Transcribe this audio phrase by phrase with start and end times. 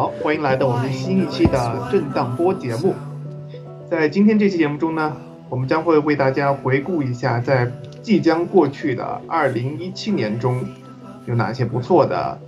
[0.00, 2.94] 好，欢迎来到我们新一期的震荡波节目。
[3.90, 5.14] 在今天这期节目中呢，
[5.50, 10.58] 我们将会为大家回顾一下在即将过去的2017年中
[11.26, 12.40] 有哪些不错的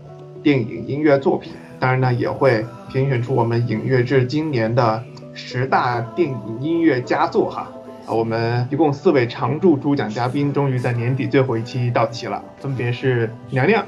[0.42, 1.52] 电影音乐作品。
[1.78, 7.70] 当然呢，也会评选出我们影乐志今年的十大电影音乐佳作哈。
[8.06, 13.84] 啊，我们一共四位常驻主讲嘉宾，终于在年底最后一期到齐了，分别是娘娘，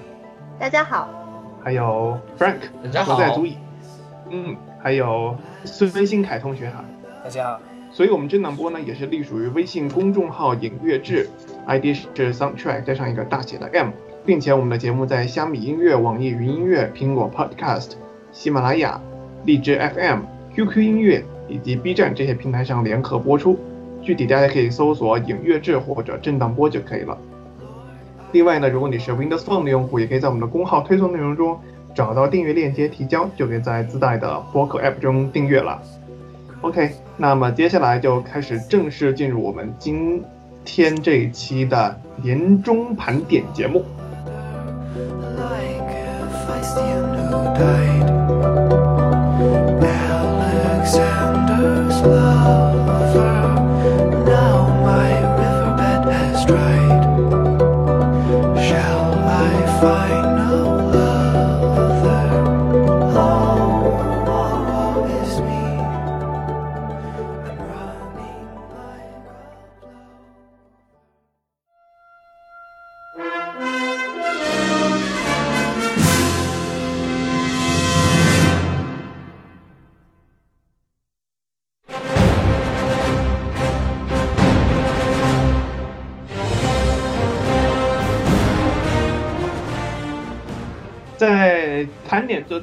[0.58, 1.08] 大家好，
[1.64, 3.56] 还有 Frank，大家好不在足矣。
[4.30, 6.84] 嗯，还有孙新凯同学哈。
[7.25, 7.60] 大家好，
[7.91, 11.26] 所以我们震荡波呢也是隶属于微信公众号影乐志
[11.66, 13.92] ，ID 是 Soundtrack 加上一个大写的 M，
[14.26, 17.92] 并且我们的节目在虾米音乐、网易云音乐、苹果 Podcast、
[18.31, 19.00] 喜马拉雅、
[19.46, 20.20] 荔枝 FM、
[20.54, 23.58] QQ 音乐以及 B 站这些平台上联合播出。
[24.02, 27.16] 具体大家可以搜索影乐志或者震荡波就可以了。
[28.34, 31.56] 另外呢，如果你是 Windows Phone 的用户，也可以在我们的公号推送内容中
[31.94, 35.80] 找到订阅链接提交，就可以在自带的播客 App 中订阅了。
[36.60, 40.20] OK，那么接下来就开始正式进入我们今
[40.64, 43.84] 天这一期的年终盘点节目。
[45.36, 46.44] like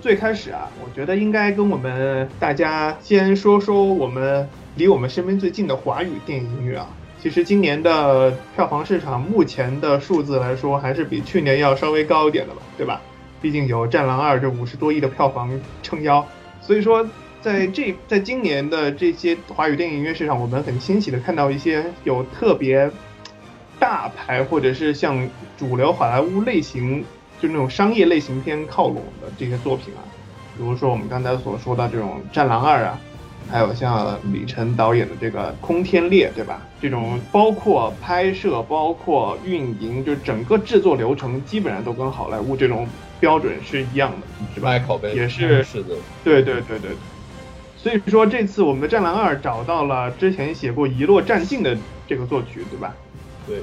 [0.01, 6.89] 最开始啊，我觉得应该跟我们大家先说说我们离我们身边最近的华语电影音乐啊。
[7.21, 12.99] 其实今年的票房市场目前的数字来说，还是比去年要稍微高一点的吧，对吧？
[13.43, 15.51] 毕竟有《战狼二》这五十多亿的票房
[15.83, 16.25] 撑腰，
[16.61, 17.07] 所以说
[17.39, 22.89] 在这在今年的这些华语电影音乐市场，我们很欣喜的看到一些有特别
[23.77, 27.05] 大牌或者是像主流好莱坞类型，
[27.41, 30.05] 就那种商业类型片靠拢的这些作品啊，
[30.55, 32.99] 比如说我们刚才所说的这种《战狼二》啊，
[33.49, 36.61] 还有像李晨导演的这个《空天猎》，对吧？
[36.79, 42.87] 这种包括拍摄、包括运营，就整个制作流程基本上都跟好莱坞这种
[43.19, 44.77] 标准是一样的，是吧？
[44.79, 46.97] 口碑也是是的，对对对对对。
[47.77, 51.75] 所以说这次我们的《战狼二》找到了之前写过《遗落战境》的
[52.07, 52.95] 这个作曲，对吧？
[53.47, 53.61] 对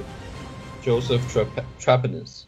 [0.83, 1.45] ，Joseph Trap
[1.79, 2.43] Trapness，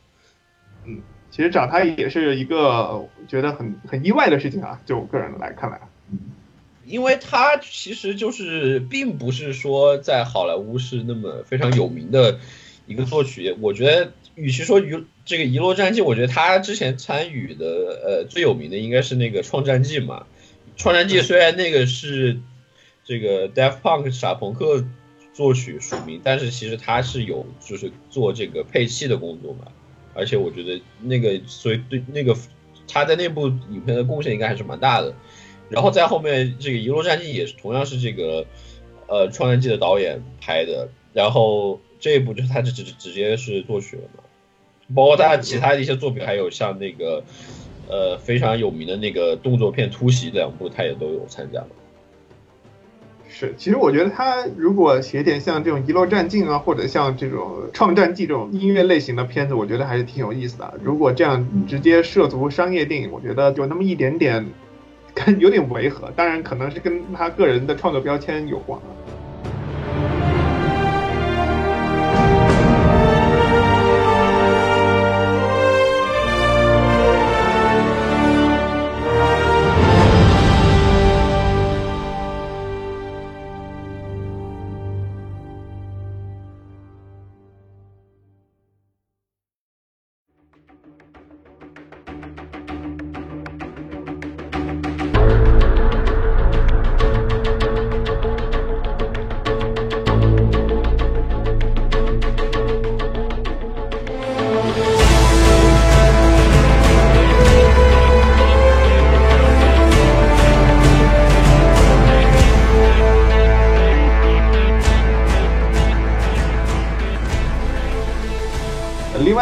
[1.31, 5.79] 其实找他也是一个觉得很很意外的事情啊，就我个人来看来。
[6.85, 12.39] 因为他其实就是并不是说在好莱坞是那么非常有名的
[12.85, 17.65] 一个作曲，我觉得与其说遗这个《遗落战记》，我觉得他之前参与的
[18.05, 20.25] 呃最有名的应该是那个《创战记》嘛，
[20.81, 22.39] 《创战记》虽然那个是
[23.05, 24.83] 这个 Daft Punk 傻朋克
[25.33, 29.71] 作曲署名，但是其实他是有就是做这个配器的工作嘛，
[30.13, 32.35] 而且我觉得那个所以对那个
[32.87, 35.13] 他在那部影片的贡献应该还是蛮大的。
[35.69, 38.45] 然后在后面这个《遗落战记》也是同样是这个
[39.07, 44.23] 呃《创战记》的导演拍的，然后这一部就是他直直直接是作曲了嘛，
[44.93, 47.23] 包括他其他的一些作品，还有像那个
[47.87, 51.69] 呃非常有名的那个动作片《突袭》两部，他也都有参加了。
[53.33, 60.73] 是，其实我觉得他如果写点像这种《遗落战境》啊，或者像这种《创战记》这种音乐类型的片子，我觉得还是挺有意思的。
[60.83, 64.45] 如果这样直接涉足商业电影，我觉得有那么一点点，
[65.15, 66.11] 跟有点违和。
[66.15, 68.77] 当然，可能是跟他个人的创作标签有关。
[69.00, 69.00] 另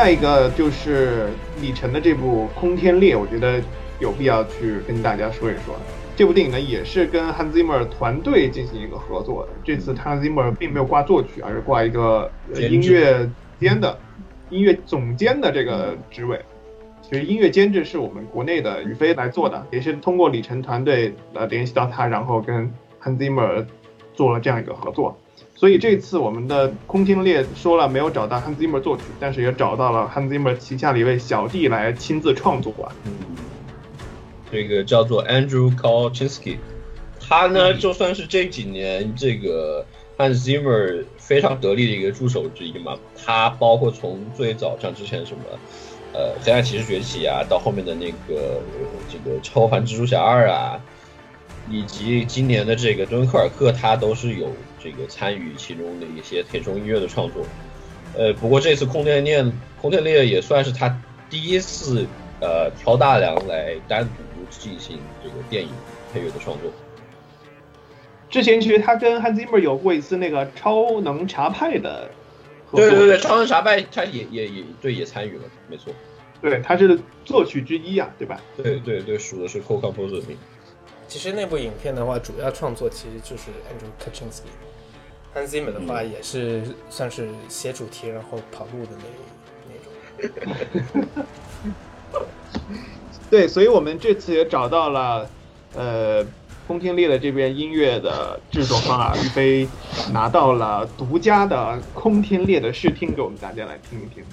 [0.10, 1.28] 外一个就是
[1.62, 3.62] 李晨的这部《空天猎》，我觉得
[4.00, 5.76] 有必要去跟大家说一说。
[6.16, 9.50] 这部电影呢，也是跟 Hans Zimmer 团队进行一个合作的。
[9.64, 13.30] 这次 Hans Zimmer 并没有挂作曲，而是挂一个音乐
[13.60, 14.00] 监的、
[14.50, 16.44] 音乐总监的这个职位。
[17.04, 22.66] 其实音乐监制是我们国内的宇飞来做的，也是通过李晨团队呃联系到他，然后跟
[23.00, 23.64] Hans Zimmer
[24.16, 25.16] 做了这样一个合作。
[25.60, 32.96] 所以这次我们的空听猎说了没有找到 Hans Zimmer 作曲，但是也找到了 Hans Zimmer 旗下的一位小弟来亲自创作啊。
[33.04, 33.12] 嗯，
[34.50, 36.60] 这个叫做 Andrew Kolchinsky，
[37.20, 39.86] 他呢就算是这几年这个
[40.18, 42.98] Hans Zimmer 非常得力的一个助手之一嘛。
[43.22, 45.44] 他包括从最早像之前什么，
[46.14, 48.62] 呃，黑暗骑士崛起啊，到后面的那个
[49.10, 50.80] 这个超凡蜘蛛侠二啊，
[51.70, 54.52] 以及今年的这个敦刻尔克，他都是有。
[54.82, 57.46] 这个参与其中的一些填充音乐的创作，
[58.18, 59.46] 呃，不过这次空天猎
[59.82, 60.98] 空天猎也算是他
[61.30, 62.08] 第一次
[62.40, 64.12] 呃挑大梁来单独
[64.50, 65.70] 进行这个电影
[66.14, 66.72] 配乐的创作。
[68.30, 72.10] 之前其实他跟 Hans Zimmer 有过一次那个超能查派的
[72.66, 75.94] 合作，对对对，超能查派他也也也对也参与了，没错，
[76.42, 78.40] 对，他是作曲之一啊，对吧？
[78.56, 80.38] 对对对，数的是 co-composer 名。
[81.10, 84.44] 其实那部影片的话，主要创作其实就是 Andrew Kaczynski。
[85.48, 89.06] Zimmer 的话也是算是写主题然后跑路的那
[90.20, 90.28] 那
[91.02, 91.08] 种。
[93.30, 95.30] 对，所以我们这次也找到了，
[95.76, 96.26] 呃，
[96.68, 99.68] 空天猎的这边音乐的制作方啊，于飞
[100.12, 104.24] 拿到了独家的空天猎的试听，给我们大家来听一听，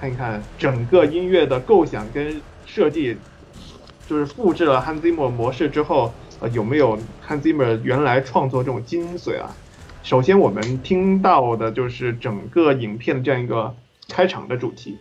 [0.00, 3.16] 看一看整个音乐的构想跟设计，
[4.08, 6.96] 就是复制了 Hans Zimmer 模式之后，呃，有没有
[7.26, 9.50] Hans Zimmer 原来创作这种精髓啊？
[10.02, 13.74] 首先，我们听到的就是整个影片的这样一个
[14.08, 14.96] 开场的主题。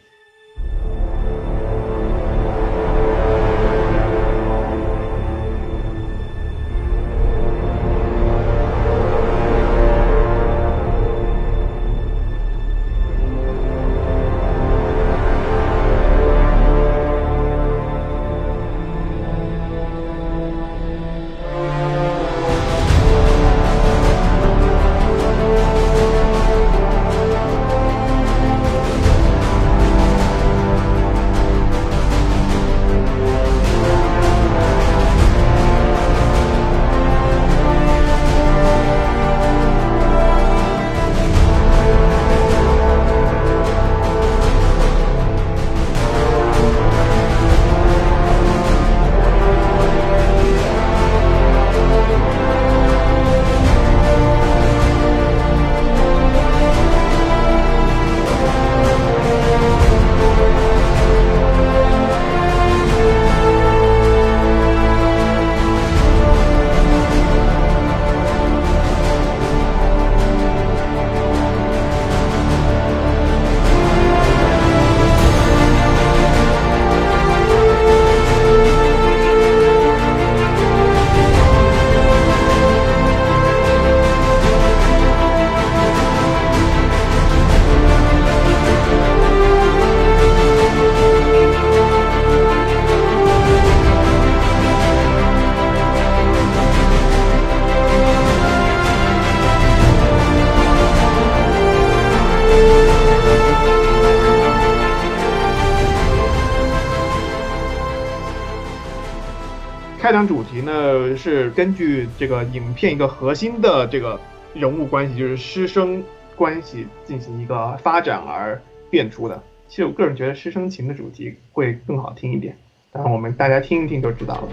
[111.56, 114.20] 根据这个影片一个核心的这个
[114.54, 116.04] 人物关系，就是师生
[116.36, 119.42] 关系进行一个发展而变出的。
[119.70, 122.58] 其实我个人觉得师生情的主题会更好听一点，
[122.92, 124.50] 当然我们大家听一听就知道了。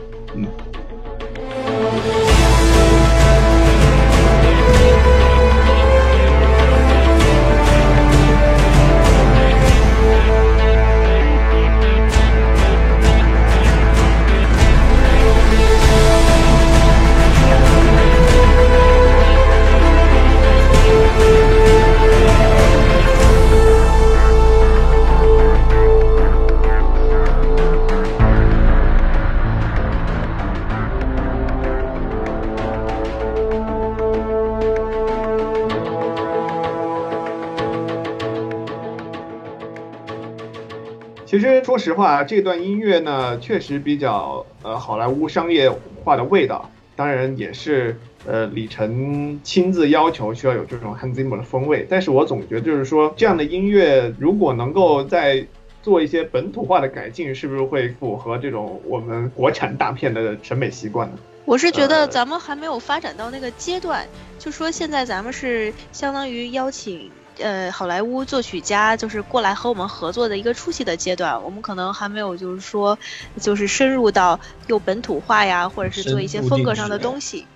[41.73, 45.73] 说实话，这段音乐呢，确实比较呃好莱坞商业
[46.05, 51.87] 化的味道，当然也是呃李晨亲自要求需要有这种 Hans Zimmer 的风味。
[51.89, 55.47] 但是我总觉得就是说，这样的音乐如果能够在
[55.83, 61.15] 做一些本土化的改进，是不是会符合这种我们国产大片的审美习惯呢？
[61.47, 64.07] 我是觉得呃咱们还没有发展到那个阶段，
[64.39, 72.99] 就说现在咱们是相当于邀请呃好莱坞作曲家就是过来和我们合作的一个初期的阶段，我们可能还没有就是说
[73.41, 77.47] 就是深入到又本土化呀，或者是做一些风格上的东西。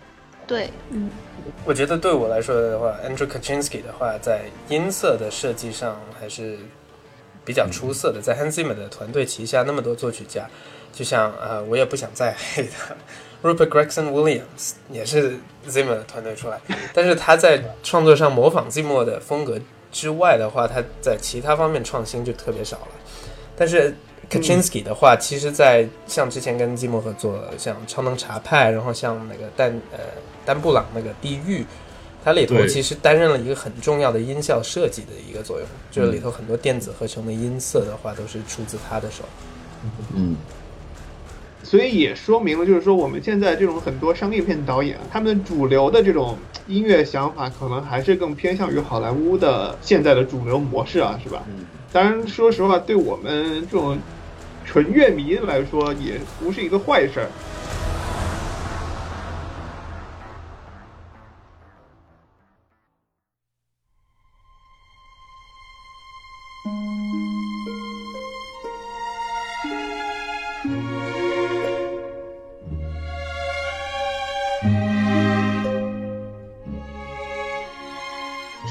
[0.47, 1.11] 对，嗯
[1.65, 6.59] 我觉得对我来说的话，Andrew Kaczynski 的话，在音色的设计上还是
[7.45, 8.21] 比较出色的。
[8.21, 10.49] 在 Hans Zimmer 的团队旗下那么多作曲家，
[10.93, 12.95] 就像呃，我也不想再黑他
[13.47, 15.37] ，Rupert Gregson Williams 也是
[15.69, 16.61] Zimmer 的团队出来，
[16.93, 19.59] 但是他在创作上模仿 Zimmer 的风格
[19.93, 22.89] 之外的话，他在其他方面创新就特别少了。
[23.57, 23.95] 但是
[24.29, 30.01] Kaczynski 的话，其实，在像之前跟 Zimmer 合作，像超能茶派，然后像那个丹呃
[30.45, 31.65] 丹布朗那个地狱，
[32.25, 39.23] 它里头其实担任了一个很重要的音效设计的一个作用，就是里头很多电子合成的音色的话，都是出自他的手。
[40.15, 40.37] 嗯，
[41.67, 51.43] 所以也说明了，就是说我们现在这种很多商业片导演，他们主流的这种音乐想法，可能还是更偏向于好莱坞的现在的主流模式啊，是吧？
[51.49, 51.67] 嗯。
[51.93, 53.99] 当然，说实话，对我们这种
[54.65, 57.27] 纯乐迷来说，也不是一个坏事儿。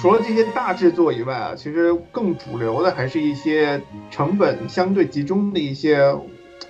[0.06, 3.82] 除了这些大制作以外啊，其实更主流的还是一些
[4.12, 6.16] 成本相对集中的一些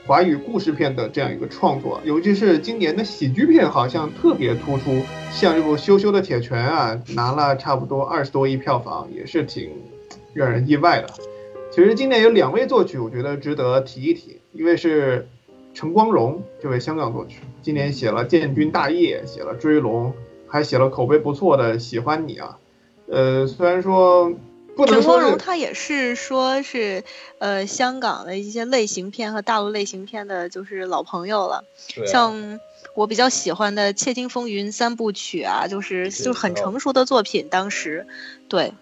[0.08, 5.02] 华语故事片的这样一个创作，尤其是今年的喜剧片好像特别突出，
[5.34, 9.70] 像这部《羞羞的铁拳》啊，拿了差不多二十多亿票房，也是挺
[10.34, 11.10] 让人意外的。
[11.72, 15.28] 其实今年有两位作曲，我觉得值得提一提，一位是
[15.74, 20.12] 陈光荣这位香港作曲，今年写了《建军大业》，写了《追龙》，
[20.48, 22.60] 还写了口碑不错的《喜欢你》啊。
[23.08, 24.32] 呃，虽然说
[24.76, 27.04] 不能陈说是光荣他也是说是
[27.40, 31.64] 呃香港的一些类型片和大陆类型片的就是老朋友了，
[31.98, 32.60] 啊像
[32.94, 38.08] 我比较喜欢的《窃听风云》三部曲啊，就是就是很哦成熟的作品，当时
[38.50, 38.74] 对。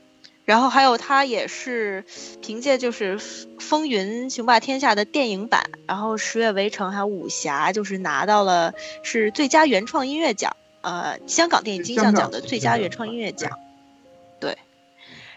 [0.45, 2.03] 然后还有他也是
[2.41, 3.17] 凭借就是
[3.59, 13.57] 《风云雄霸天下》的电影版，然后《十月围城》还有《武侠》，就是拿到了是最佳原创音乐奖，呃，香港电影金像奖的最佳原创音乐奖。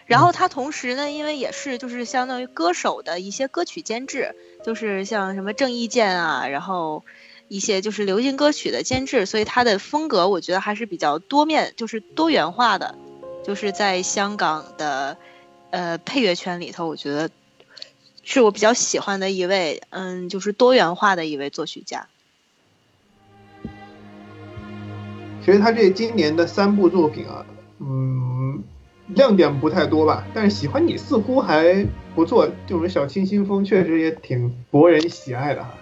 [0.07, 4.33] 然后他同时呢，因为也是就是相当于歌手的一些歌曲监制，
[4.63, 7.03] 就是像什么郑伊健啊，然后
[7.49, 12.95] 一些就是流行歌曲的监制，所以他的风格我觉得还是比较多面，就是多元化的，
[13.43, 15.17] 就是在香港的
[15.71, 17.29] 呃配乐圈里头，我觉得
[18.23, 22.07] 是我比较喜欢的一位，嗯，就是多元化的一位作曲家。
[25.43, 27.45] 其实他这今年的三部作品啊，
[27.79, 28.61] 嗯，
[29.07, 35.73] 亮点不太多吧，但是喜欢你似乎还不错，这种小清新风确实也挺博人喜爱的哈。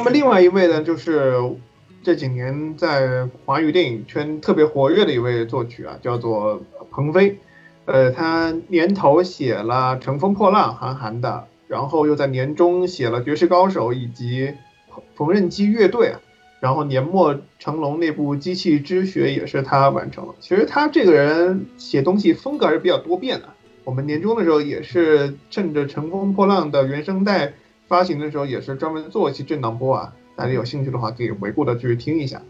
[0.00, 1.34] 那么另外一位呢，就是
[2.02, 7.38] 这几年在华语电影圈特别活跃的一位作曲啊，叫做彭飞。
[7.84, 14.54] 呃，他年头写了《乘风破浪》，韩寒的，然后又在年中写了《绝世高手》以及
[15.14, 16.20] 缝纫机乐队啊，
[16.60, 20.34] 然后年末成龙那部《机器之血》也是他完成了。
[20.40, 23.50] 其实他这个人写东西风格还是比较多变的。
[23.84, 27.52] 我们年终的时候也是趁着《乘风破浪》的原声带
[27.90, 30.14] 发行的时候，也是专门做一期震荡波啊。
[30.36, 32.40] 大家有兴趣的话，可以回顾的去听一下。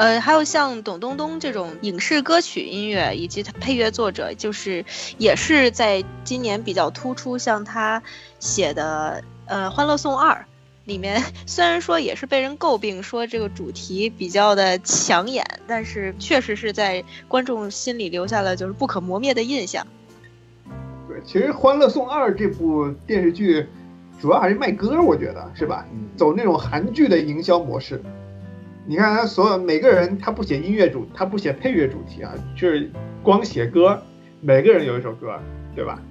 [0.00, 4.82] 呃，还有像董冬冬这种影视歌曲音乐以及他配乐作者，就是
[5.18, 7.36] 也是在今年比较突出。
[7.36, 8.02] 像他
[8.38, 10.32] 写的呃《欢乐颂二》
[10.86, 19.86] 里面，虽然说也是被人诟病说这个主题比较的抢眼，但是确实是在观众心里留下了就是不可磨灭的印象。
[21.06, 23.66] 对，其实《欢乐颂二》这部电视剧
[24.18, 25.84] 主要还是卖歌，我觉得是吧？
[26.16, 28.02] 走那种韩剧的营销模式。
[28.90, 32.90] 你看他所有每个人，他不写音乐主，他不写配乐主题啊，就是
[33.22, 34.02] 光写歌，
[34.40, 35.38] 每个人有一首歌，
[35.76, 36.02] 对吧？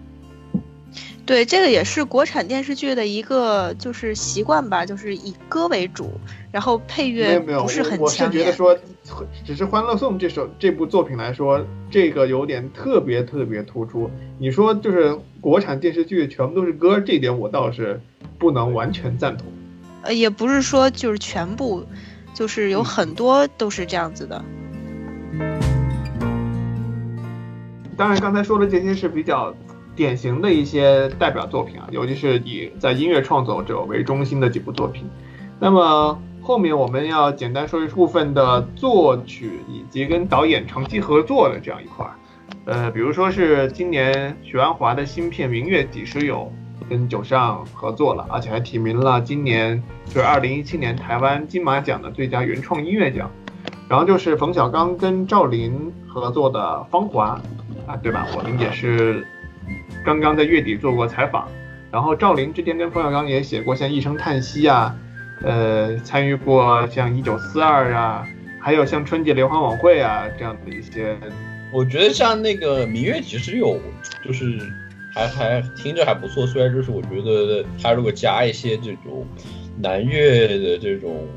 [1.25, 6.09] 对，这个也是国产电视剧的一个就是习惯吧，就是以歌为主，
[6.53, 8.29] 然后配乐没有没有，不是很我我是。
[8.29, 8.73] 觉得说，
[9.43, 11.61] 只是《欢乐颂》这首这部作品来说，
[11.91, 14.09] 这个有点特别特别突出。
[14.37, 17.99] 你说就是国产电视剧全部都是歌，这点我倒是
[18.37, 19.47] 不能完全赞同。
[20.01, 21.85] 呃，也不是说就是全部，
[22.39, 24.41] 就是有很多都是这样子的。
[27.97, 29.53] 当然，刚才说的这些是比较
[29.93, 35.09] 典型的一些代表作品啊，尤其是以在音乐创作者为中心的几部作品。
[35.59, 42.13] 那么后面我们要简单说一部分的作曲以及跟导演长期合作的这样一块儿。
[42.63, 46.37] 呃，比如说是今年许鞍华的新片《明月几时有》
[46.89, 53.29] 跟九上合作了，而且还提名了今年就是二零一七年台湾金马奖的最佳原创音乐奖。
[53.87, 56.59] 然后就是冯小刚跟赵琳合作的
[56.91, 57.41] 《芳华》，
[57.91, 58.27] 啊，对吧？
[58.37, 59.25] 我们也是
[60.05, 61.47] 刚刚在月底做过采访，
[61.89, 64.95] 然后赵琳之前跟冯小刚也写过像《一声叹息》啊，
[65.41, 68.27] 呃，参与过像《一九四二》啊，
[68.61, 71.17] 还有像春节联欢晚会啊这样的一些，
[71.73, 73.69] 我觉得像那个《明月几时有》，
[74.23, 74.71] 就是
[75.27, 76.47] 还还听着还不错。
[76.47, 79.25] 虽然就是我觉得他如果加一些这种
[79.77, 81.27] 南乐的这种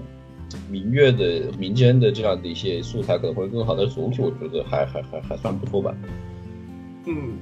[0.71, 3.75] 民乐的民间的这样的一些素材，可能会更好。
[3.75, 5.95] 但是总体我觉得还还还还算不错吧。
[7.07, 7.38] 嗯，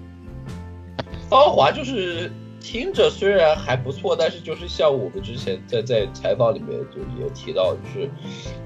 [1.29, 8.09] 芳华就是听着虽然还不错，但是就是像我们之前在在采访里面就也提到，就是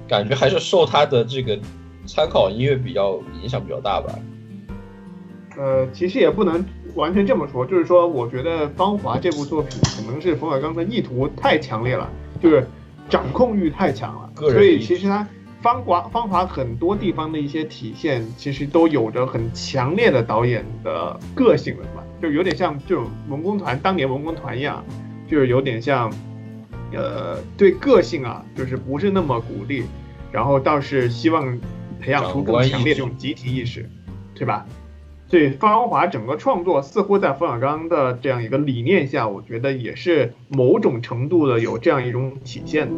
[0.06, 1.58] 感觉还是受他的这个
[2.06, 4.18] 参考音乐比较影响比较大吧。
[5.56, 12.66] 呃，其实也不能完全这么说，就是说，我觉得《芳华》这部作品可能是冯小刚的意图太强烈了，就是
[13.09, 15.26] 掌控欲太强了，所以其实他。
[15.62, 24.85] 芳华芳华很多地方的一些体现，其实都有着很强烈的导演的个性了嘛，就有点像这种文工团当年文工团一样，
[25.26, 26.12] 就是有点像，
[26.92, 29.85] 呃，对个性啊，就是不是那么鼓励，
[30.30, 31.59] 然后倒是希望
[31.98, 33.88] 培养出更强烈的这种集体意识，
[34.35, 34.66] 对吧？
[35.35, 42.88] 所以芳华整个创作似乎在冯小刚的这样一个理念下，我觉得也是某种程度的有这样一种体现。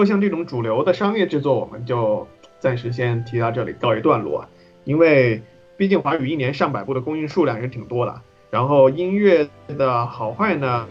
[0.00, 2.26] 说，像这种主流的商业制作，我们就
[2.58, 4.48] 暂时先提到这里，告一段落啊。
[4.84, 5.42] 因为
[5.76, 10.86] 毕竟华语一年上百部的供应数量也是挺多的，然后音乐的好坏呢，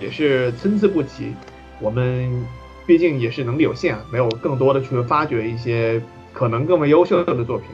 [0.00, 1.34] 也是参差不齐。
[1.80, 2.46] 我们
[2.86, 6.00] 毕竟也是能力有限啊，没有更多的去发掘一些
[6.32, 7.66] 可能更为优秀的作品。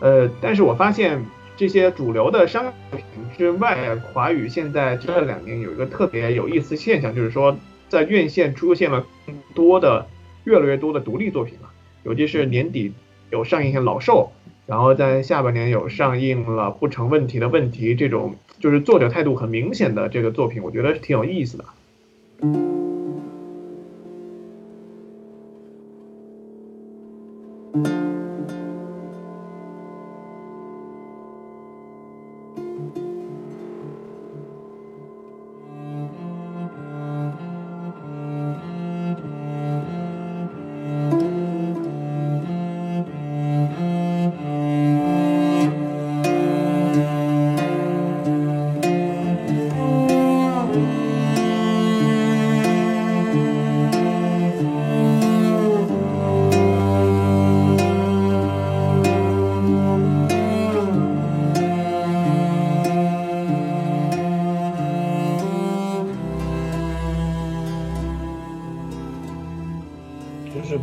[0.00, 1.24] 呃，但是我发现
[1.56, 7.56] 这些主流的商业品之外，华语现在这两年有一个特别有意思现象，就是说
[7.88, 9.06] 在院线出现了
[9.54, 10.06] 多的、
[10.44, 11.70] 越来越多的独立作品了，
[12.02, 12.92] 尤其是年底
[13.30, 14.32] 有上映像《老兽》，
[14.66, 21.64] 然后在下半年有上映了《不成问题的问题》这种，就是作者态度很明显的这个作品，我觉得挺有意思的。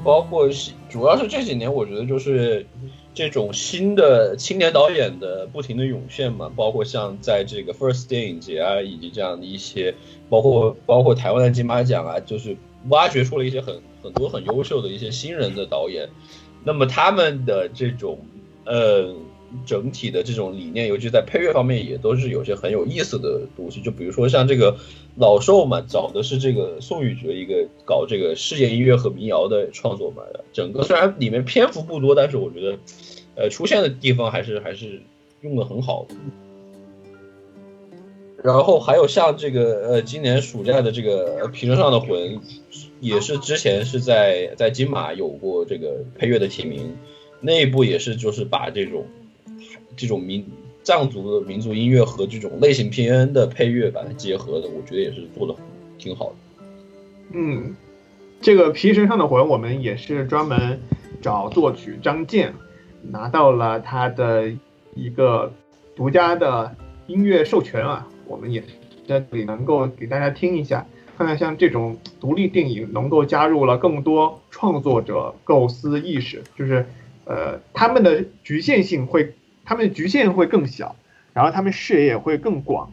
[0.03, 2.65] 包括是主要是这几年，我觉得就是
[3.13, 9.93] 这种新的青年导演的不停的涌现嘛，包括像在这个 First 电影节啊，以及这样的一些，
[10.29, 12.55] 包括包括台湾的金马奖啊，就是
[12.89, 16.09] 挖掘出了一些很很多很优秀的一些新人的导演，
[16.63, 18.17] 那么他们的这种
[18.65, 19.13] 呃
[19.65, 24.77] 整体的这种理念，尤其在配乐方面，也都是有些很有意思的东西，就比如说像这个。
[25.17, 30.23] 老寿嘛，找的是这个宋雨哲一个搞这个世界音乐和民谣的创作嘛。
[30.53, 32.79] 整个虽然里面篇幅不多，但是我觉得，
[33.35, 35.01] 呃，出现的地方还是还是
[35.41, 36.07] 用的很好。
[38.41, 42.09] 然后还有像这个呃，今年暑假的这个《皮绳上的魂》，
[43.01, 46.97] 也是之前是在在金马有过这个配乐的提名，
[47.41, 49.05] 那一部也是就是把这种
[50.01, 50.43] 这种民。
[50.83, 55.53] 藏族的民族音乐和这种类型片的配乐把它结合的，我觉得也是做的
[55.99, 56.35] 挺好的。
[57.33, 57.75] 嗯，
[58.41, 60.79] 这个《皮绳上的魂》我们也是专门
[61.21, 62.55] 找作曲张健，
[63.11, 64.51] 拿到了他的
[64.95, 65.53] 一个
[65.95, 68.63] 独家的音乐授权啊，我们也
[69.07, 76.87] 在这里能够给大家听一下，看看像这种独立电影能够加入了更多创作者构思意识，就是
[77.25, 79.35] 呃他们的局限性会。
[79.71, 80.97] 他们的局限会更小，
[81.31, 82.91] 然后他们视野也会更广，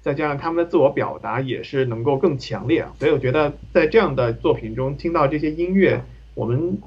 [0.00, 6.00] 再加上他们的自我表达也是能够更强烈，所以我觉得在这样的作品中听到这些音乐，
[6.34, 6.78] 我们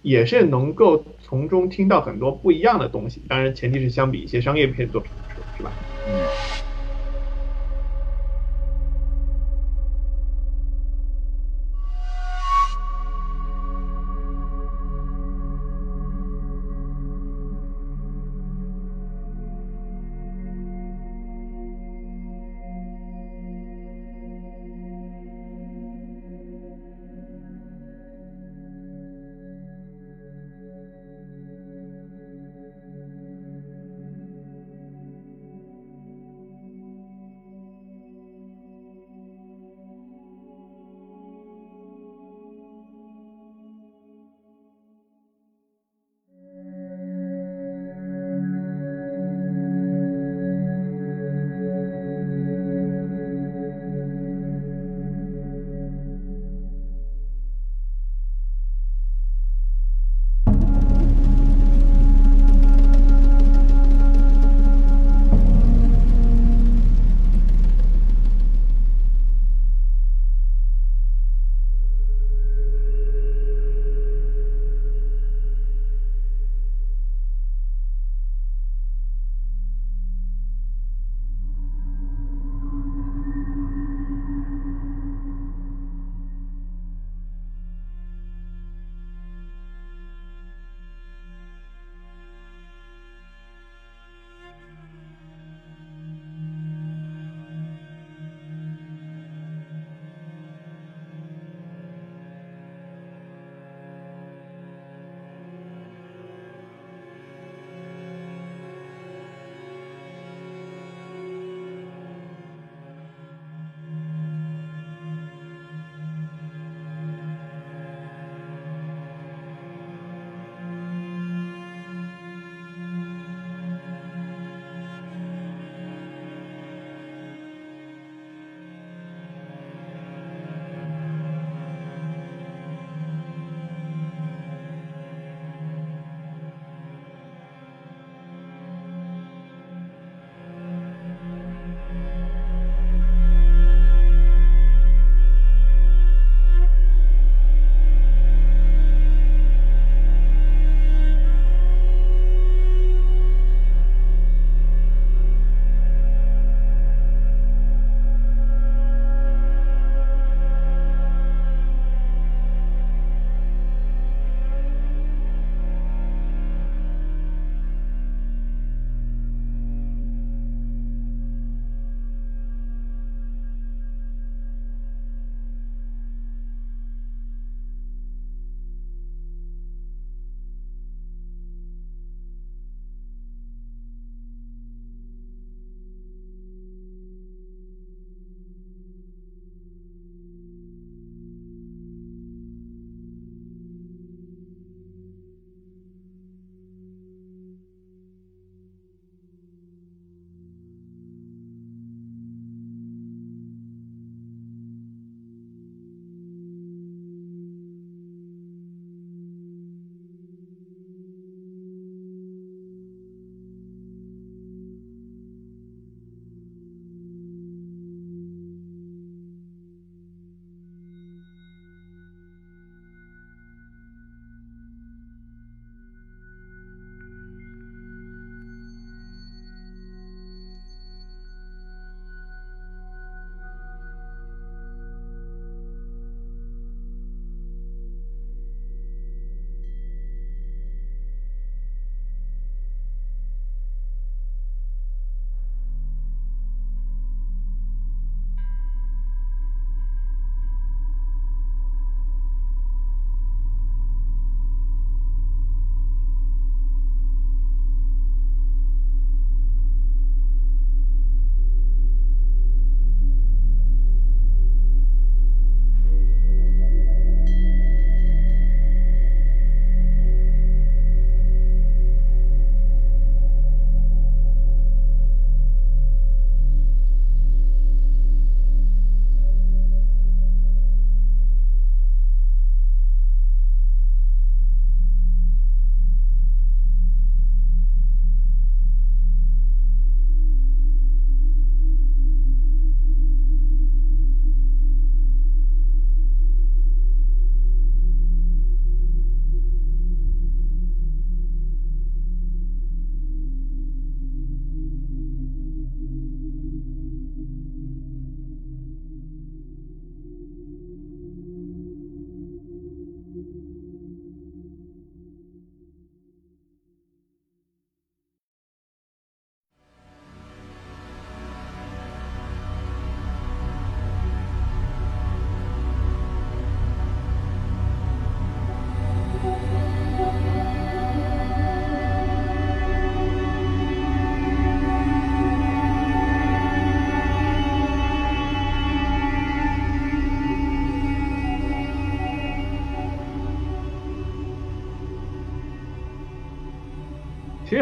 [0.00, 3.20] 也是能够从中听到很多不一样的东西。
[3.28, 5.70] 当然，前提是相比一些商业片作品来说，是吧？
[6.08, 6.69] 嗯。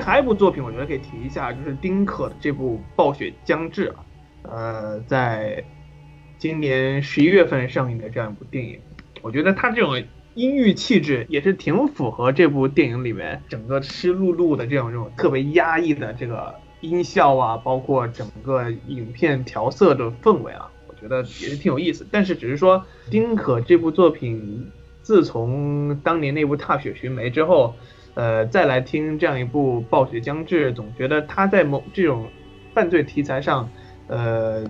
[0.08, 4.06] 还有一部作品，我觉得可以提一下，就是丁可的这部《暴雪将至》啊，
[4.44, 5.62] 呃，在
[6.38, 8.80] 今年十一月份上映的这样一部电影，
[9.20, 22.06] 我觉得它这种阴郁气质也是挺符合这部电影里面整个湿漉漉的这种这种特别压抑的这个音效啊，包括整个影片调色的氛围啊，我觉得也是挺有意思。
[22.10, 24.70] 但是只是说丁可这部作品，
[25.02, 27.74] 自从当年那部《踏雪寻梅》之后。
[28.14, 32.28] 呃，再来听这样一部《暴雪将至》，总觉得他在某这种
[32.74, 33.68] 犯罪题材上，
[34.08, 34.64] 呃，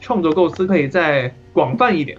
[0.00, 2.18] 创作构思可以再广泛一点。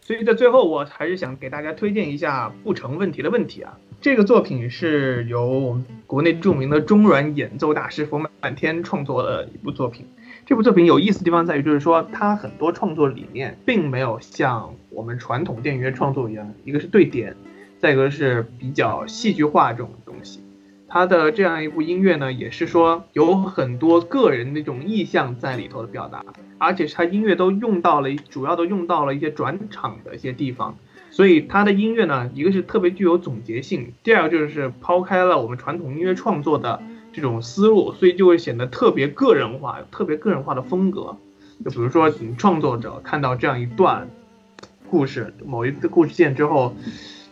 [0.00, 10.06] 所以在最后，我还是想给大家推荐一下《不成问题的问题》啊，这个作品是由我们国内著名的中软演奏大师冯满天创作的一部作品。
[10.48, 17.36] 这部作品有意思的地方在于，就是说它很多创作理念并没有像我们传统电影乐创作一样，一个是对点，
[17.78, 20.40] 再一个是比较戏剧化这种东西。
[20.88, 26.24] 它的这样一部音乐呢，也是说有很多个人那种意向在里头的表达，
[26.56, 30.78] 而且它音乐都用到了，主要都用到了一些转场的一些地方，
[31.10, 36.80] 所以它的音乐呢，一个是特别具有总结性，第二个就是抛开了我们传统音乐创作的。
[37.12, 41.16] 这种思路，所以就会显得特别个人化，特别个人化的风格。
[41.64, 44.08] 就比如说，你创作者看到这样一段
[44.88, 46.74] 故事，某一个故事线之后，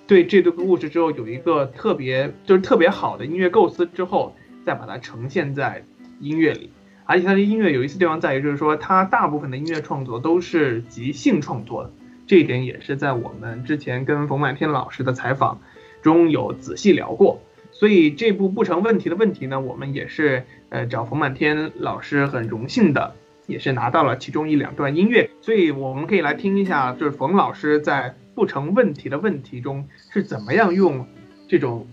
[0.07, 4.35] 对这段故事之后有一个特别就是特别好的音乐构思之后，
[4.65, 5.85] 再把它呈现在
[6.19, 6.71] 音乐里。
[7.05, 11.93] 而且它的音乐有意思地方在于，就是说它大部分的音乐创作都是即兴创作的，
[12.27, 15.61] 这一点也是在我们之前跟冯满天老师的采访
[16.03, 17.41] 中有仔细聊过。
[17.79, 23.15] 所以这部不成问题的问题呢，我们也是呃找冯满天老师很荣幸的，
[23.47, 31.07] 也是拿到了其中一两段音乐，所以我们可以来听一下，就是冯老师在不成问题的问题中是怎么样用
[31.49, 31.87] 这种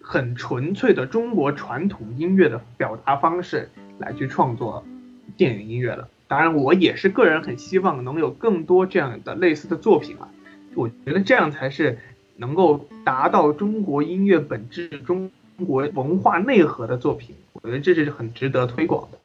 [0.00, 4.84] 很纯粹的中国传统音乐的表达方式来去创作
[5.36, 6.08] 电影音乐的。
[6.28, 10.28] 当然，我也是个人很希望能有更多这样的类似的作品啊，
[10.76, 11.98] 我觉得这样才是。
[12.38, 15.30] 能够达到中国音乐本质、中
[15.66, 19.18] 国文化内核的作品，我觉得这是很值得推广的。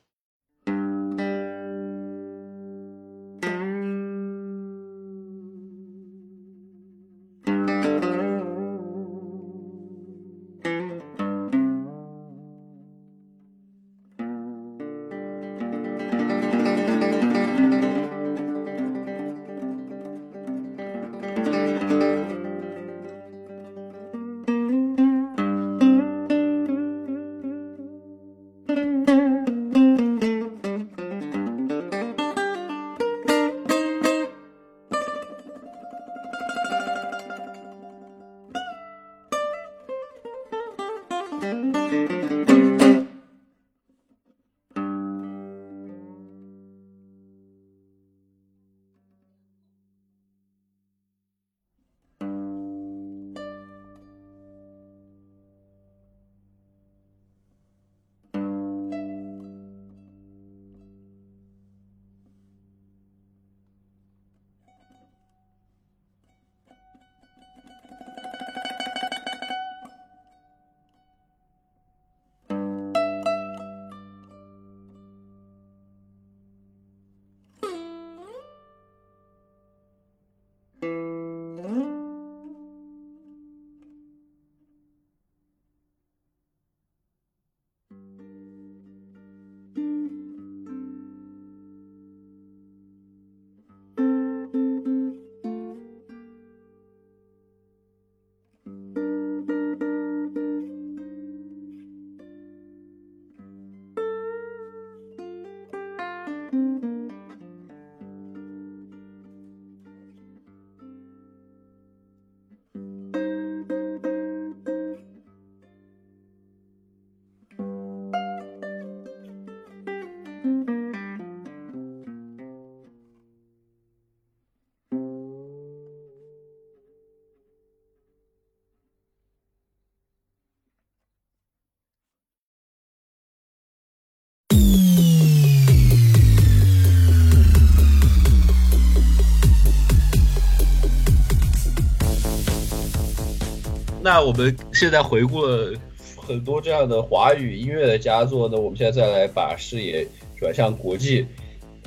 [144.24, 145.74] 我们现在回顾了
[146.16, 150.08] 很多这样的华语音乐的佳作呢，我们现在再来把视野
[150.38, 151.26] 转向国际。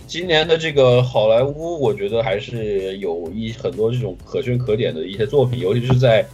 [0.06, 6.24] 今年的这个好莱坞，我觉得还是有一很多这种可圈可点的一些作品，尤其是在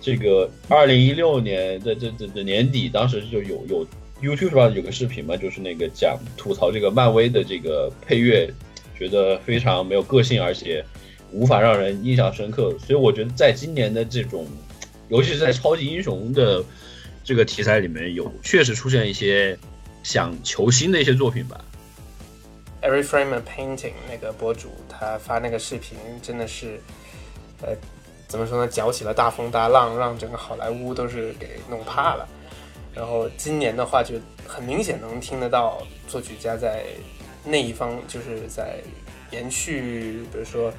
[0.00, 3.86] 这个二零一六年的这这这年底，当时就有有
[4.22, 8.50] YouTube 上有个视频嘛，就是那个讲吐槽这个漫威的这个配乐，
[8.98, 10.84] 觉得非常没有个性，而且
[11.30, 12.74] 无法让人印象深刻。
[12.78, 14.46] 所以我觉得在今年的这种，
[15.12, 16.64] 尤其是在超级英雄的
[17.22, 19.56] 这个题材里面，有确实出现一些
[20.02, 21.62] 想求新的一些作品吧。
[22.80, 26.80] Every Frame a Painting 那个博主他发那个视频真的是，
[27.60, 27.76] 呃，
[28.26, 28.66] 怎么说呢？
[28.66, 32.26] 搅起了大风大浪，让整个好莱坞都是给弄怕了。
[32.94, 34.14] 然后今年的话，就
[34.48, 36.84] 很明显能听得到作曲家在
[37.44, 38.78] 那一方就是在
[39.30, 40.72] 延续，比如说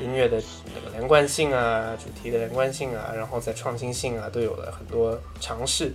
[0.00, 0.42] 音乐的
[0.74, 5.92] 那个连贯性啊、主题的连贯性啊，然后在创新性啊都有了很多尝试。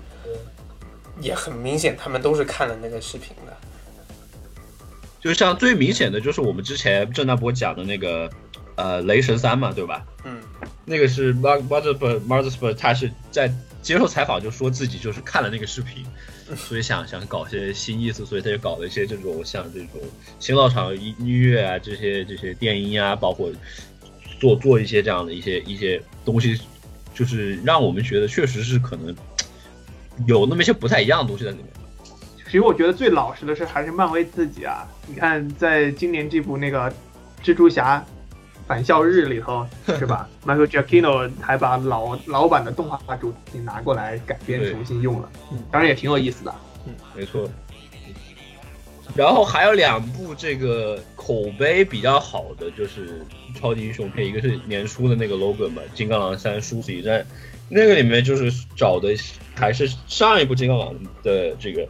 [1.22, 3.56] 也很明显，他们都是看了那个视频的。
[5.22, 8.30] 就像最明显的就是我们之前郑大波讲的那个，
[8.76, 10.06] 呃，雷神三嘛，对吧？
[10.26, 10.42] 嗯，
[10.84, 12.52] 那个是 Mark m a r z e r b e r m a r z e
[12.52, 13.50] r b e r 他是在
[13.82, 16.06] 接受采访就说自己就是看了那个视频，
[16.58, 20.02] 所以想想搞些新意思，所以他就搞了一些这种像这种
[20.38, 23.50] 新老场音音乐啊，这些这些电音啊，包括
[24.40, 26.60] 做做一些这样的一些一些东西，
[27.14, 29.16] 就是让我们觉得确实是可能
[30.28, 31.68] 有那么一些不太一样的东西在里面。
[32.46, 34.88] 其实我觉得最老实的是还是漫威自己啊！
[35.08, 36.94] 你看，在今年这部那个
[37.44, 38.06] 蜘蛛侠
[38.68, 39.68] 返校日里头，
[39.98, 45.30] 是吧？Michael Giacchino 还把老老版的动画主题拿过来改编重新用了，
[45.72, 46.56] 当然也挺有意思的。
[46.88, 47.50] 嗯没错。
[49.14, 53.26] 然后还有两部这个口碑比较好的，就是
[53.60, 57.22] 超级英雄片，一个是年初的那个 logo 嘛，《金刚狼三：殊死一战》，
[57.70, 59.16] 那个里面就是找的
[59.56, 60.94] 还是上一部金刚狼
[61.24, 61.88] 的这个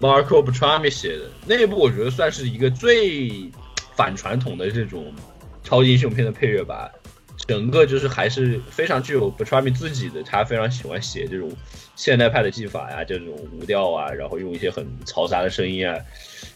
[0.00, 3.50] Marco Beltrami 写的那一部，我觉得算是一个最
[3.96, 5.12] 反传统的这种
[5.64, 6.90] 超级英雄片的配乐吧。
[7.48, 11.50] 整个就是还是非常具有 Beltrami 自己的，他非常喜欢写这种
[11.96, 13.26] 现代派的技法呀，这种
[13.58, 15.98] 无调啊，然后用一些很嘈杂的声音啊，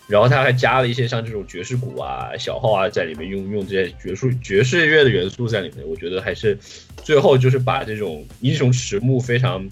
[0.07, 6.59] 然后他还加了一些像这种爵士鼓啊、小号啊在里面，用用这些爵士爵士乐的元素在里面，我觉得还是
[6.99, 9.67] 最后就是把这种英雄迟暮非常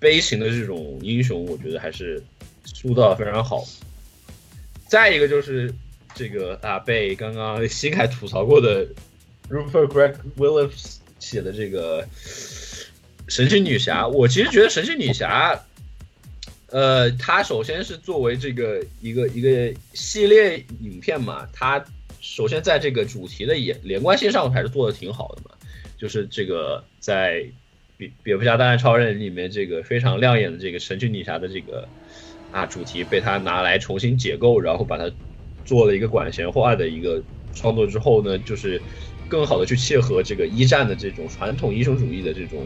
[0.00, 2.20] 悲情的这种英雄，我觉得还是
[2.64, 3.64] 塑造的非常好。
[4.88, 5.72] 再一个就是
[6.12, 8.84] 这个啊，被刚刚新凯吐槽过的
[9.50, 12.06] Rupert Greg Willis 写的这个
[13.28, 15.58] 神奇女侠，我其实觉得神奇女侠，
[16.70, 21.84] 呃，它首先是作为这个一个一个系列影片嘛，它
[22.20, 25.56] 首先在这个主题的也连贯性上还是做的挺好的嘛，
[25.96, 27.44] 就是这个在
[27.96, 31.86] 蝙蝙蝠侠大战超人里面这个非常亮眼的这个神奇女侠的这个
[32.50, 35.10] 啊主题被他拿来重新解构，然后把它
[35.64, 37.22] 做了一个管弦化的一个
[37.54, 38.82] 创作之后呢，就是
[39.28, 42.62] 更好的去切合这个一战的这种传统英雄主义的这种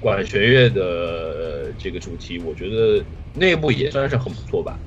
[0.00, 4.78] 管弦乐的、这个主题，我觉得那部也算是很不错吧。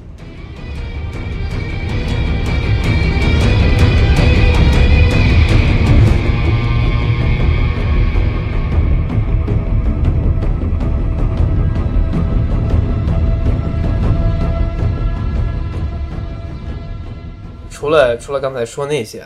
[17.70, 19.24] 除了除了刚才说那些，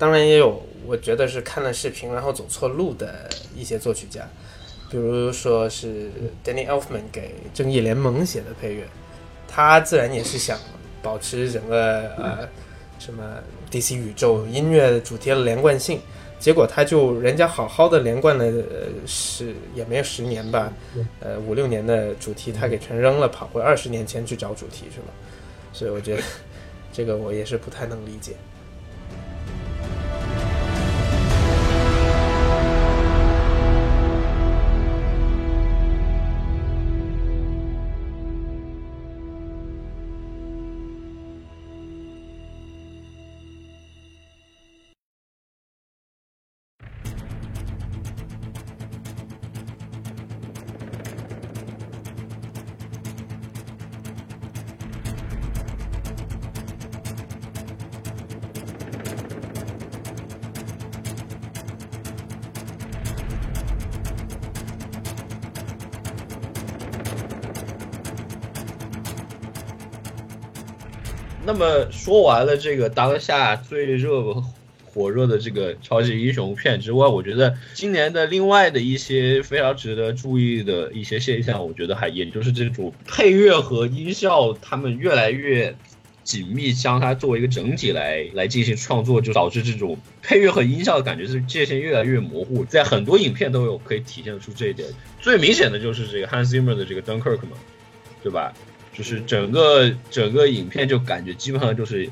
[0.00, 4.26] 当然也有我觉得是看了视频然后走错路的一些作曲家，
[4.90, 6.10] 比如说是
[6.42, 8.88] Danny Elfman 给《正义联盟》写的配乐，
[9.46, 10.58] 他自然也是想
[11.02, 12.48] 保持整个呃
[12.98, 13.22] 什么
[13.70, 16.00] DC 宇宙音乐主题的连贯性，
[16.38, 20.72] 结果他就人家好好的连贯了呃十也没有十年吧，
[21.20, 25.12] 呃五六年的主题他给全扔了，跑回二十年前去找主题去了，
[25.74, 26.22] 所以我觉得
[26.90, 28.32] 这个我也是不太能理解。
[71.44, 74.34] 那么说完了这个当下最热
[74.84, 85.74] 火热的这个超级英雄片之外，我觉得今年的另外的一些非常值得注意的一些现象，我觉得还也就是这种配乐和音效，他们越来越
[86.24, 94.88] 紧密将它作为一个整体来来进行创作，就导致这种配乐和音效的感觉是界限越来越模糊，在很多影片都有可以体现出这一点。
[95.20, 97.56] 最明显的就是这个 Hans Zimmer 的这个 Dunkirk 嘛，
[98.22, 98.52] 对吧？
[99.00, 102.06] 就是整个整个影片就感觉基本上就是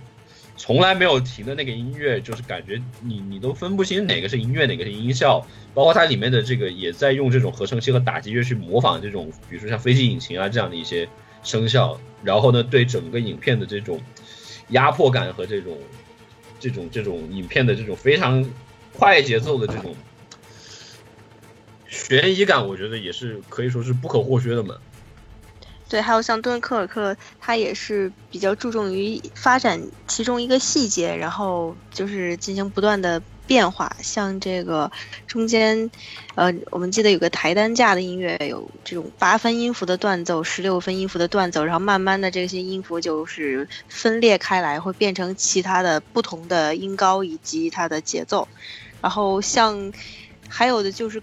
[0.57, 5.47] 从来没有停的那个音乐，就是感觉你你都分不清哪个是音乐，哪个是音效。
[5.75, 11.07] 包括它里面的这个也在用这种合成器和打击乐去模仿这种，比如说像飞机引擎啊这样的一些
[11.43, 14.01] 声效，然后呢，对整个影片的这种
[14.71, 15.77] 压迫感和这种
[16.59, 18.43] 这种这种影片的这种非常
[18.95, 19.95] 快节奏的这种
[21.87, 24.75] 悬疑感，我觉得也是可以说是不可或缺的嘛。
[25.89, 33.91] 对，还有像敦刻尔克，他也是比较注重于发展其中一个细节，然后就是进行不断的变化。
[34.03, 34.93] 像这个
[35.27, 35.91] 中间，
[36.35, 48.47] 呃，我们记得有个抬担架的音乐，有这种八分音符的断奏，十六分音符的断奏，然后慢慢的这些音符就是分裂开来，会变成其他的不同的音高以及它的节奏。
[49.01, 49.91] 然后像
[50.51, 51.23] 还有的就是。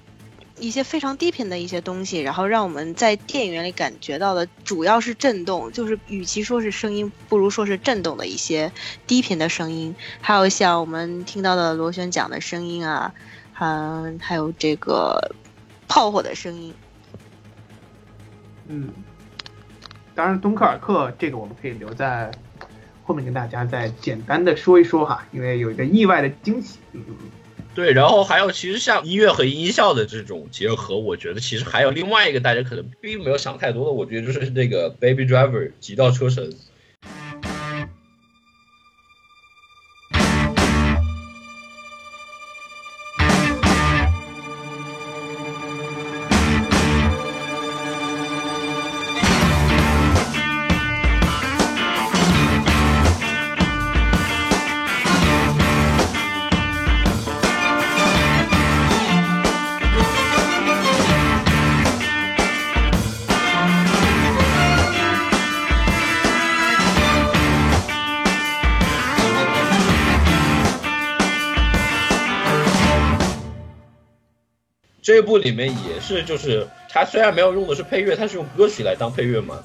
[0.57, 8.71] 一些非常低频的一些东西，然后让我们在电影院里感觉到的主要是震动，就是与其说是声音，不如说是震动的一些
[9.05, 9.93] 低频的声音。
[10.21, 13.13] 还有像我们听到的螺旋桨的声音啊，
[13.59, 15.35] 嗯，还有这个
[15.87, 16.73] 炮火的声音。
[18.67, 18.89] 嗯，
[20.15, 22.31] 当然，敦刻尔克这个我们可以留在
[23.03, 26.79] 后面跟大家再简单的说一说哈，因为有一个意外的惊喜。
[27.75, 36.51] 对，然后还有其实像音乐和音效的这种结合，我觉得其实还有另外一个大家可能并没有想太多的，我觉得就是那个 Baby Driver 极道车神。
[75.05, 79.63] 这部里面也是，就是它虽然没有用的是配乐，它是用歌曲来当配乐嘛，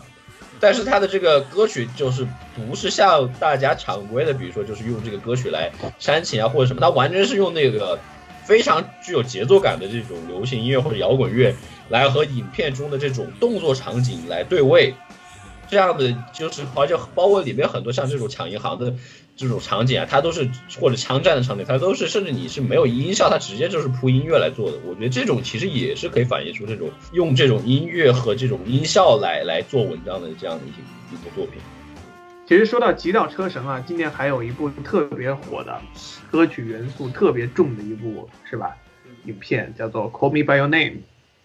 [0.60, 7.98] 但是它的这个歌曲就是不是像大家常规的，比如说就是用这个歌曲来煽情啊或者什么，它完全是用那个
[8.44, 11.56] 非常具有节奏感的这种流行音乐或者摇滚乐
[11.88, 14.94] 来和影片中的这种动作场景来对位，
[15.70, 18.92] 这样的就是而且包括里面很多像这种抢银行的。
[19.40, 20.46] 这种场景啊，它都是
[20.78, 24.76] 或者枪战的场景，它都是甚至你是没有音效，它直接就是铺音乐来做的。
[24.86, 30.76] 我觉得这种其实也是可以反映出这种用这种音乐和这种音效来来做文章的这样的一些
[31.10, 31.54] 一部作品。
[32.46, 35.80] 其实说到《极道车神》啊，今年还有一部特别火的
[36.30, 38.76] 歌曲元素特别重的一部是吧？
[39.24, 40.96] 影片叫做《Call Me By Your Name》。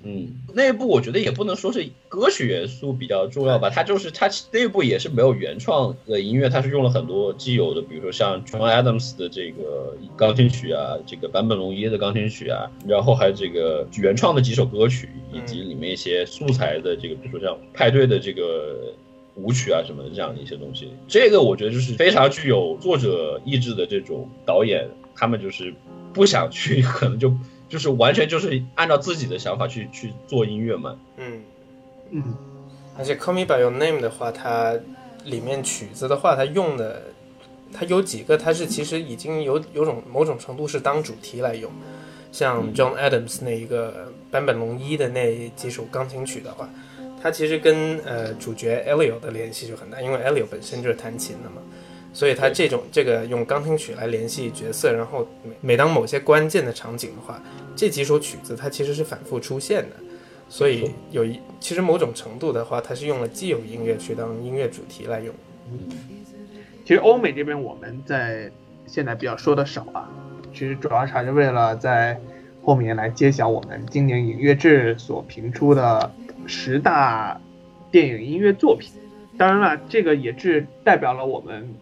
[0.04, 18.94] 嗯，那部我觉得也不能说是歌曲元素比较重要吧，它就是它那部也是没有原创的音乐，它是用了很多既有的，比如说像 John Adams 的这个钢琴曲啊，这个坂本龙一的钢琴曲啊，然后还有这个原创的几首歌曲，以及里面一些素材的这个，比如说像派对的这个
[19.36, 25.74] 舞曲啊什么的这样的一些东西，这个我觉得就是非常具有作者意志的这种导演，他们就是
[26.14, 27.34] 不想去， 可能就。
[27.76, 30.98] 就是完全就是按照自己的想法去去做音乐嘛。
[31.18, 31.42] 嗯
[32.12, 32.34] 嗯，
[32.98, 34.74] 而且《Call Me By Your Name》的话，它
[35.26, 37.02] 里面曲子的话，它用的，
[37.74, 41.70] 它有几个，它是其实已经有有种某种程度是当主题来用。
[42.32, 46.70] 像 John Adams 那一个坂本龙一的那几首钢琴曲的话，
[47.22, 51.62] 它其实跟呃主角 Elio 的联系就很大，因为 Elio 本身就是弹琴的嘛。
[52.16, 57.42] 所以它这种这个用钢琴曲来联系角色，然后每每当某些关键的场景的话，
[57.76, 59.98] 这几首曲子它其实是反复出现的，
[60.48, 65.36] 所以有一其实某种程度的话，它是用了既有音乐去当音乐主题来用。
[66.86, 68.50] 其实欧美这边我们在
[68.88, 70.10] 现在比较说的少啊，
[70.54, 72.18] 其实主要还是为了在
[72.64, 76.10] 后面来揭晓我们今年影乐制所评出的
[76.46, 77.38] 十大
[77.92, 78.94] 电影音乐作品。
[79.38, 81.76] 当然了，这个也是代表了我们。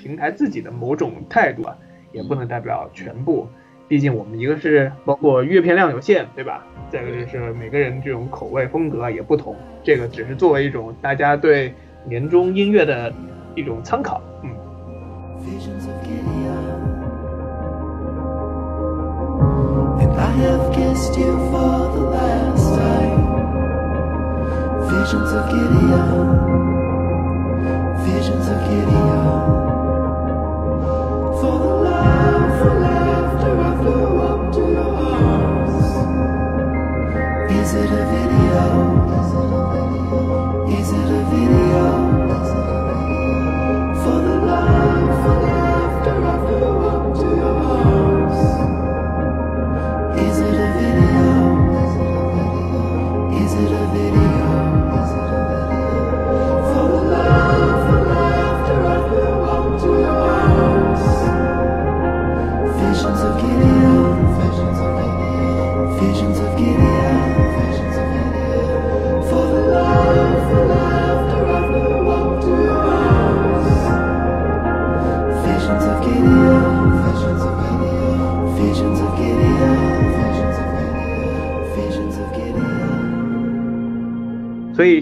[0.00, 1.76] 平台自己的某种态度啊，
[2.10, 3.46] 也不能代表全部，
[3.86, 6.64] 毕竟我们一个是包括阅片量有限，对吧？
[6.90, 11.74] 再一个就是每个人这种口味风格也不同，这个只是作为一种大家对
[12.06, 13.12] 年终音乐的
[13.54, 14.50] 一种参考，嗯。
[15.44, 15.86] visions
[25.34, 26.49] of Gideon.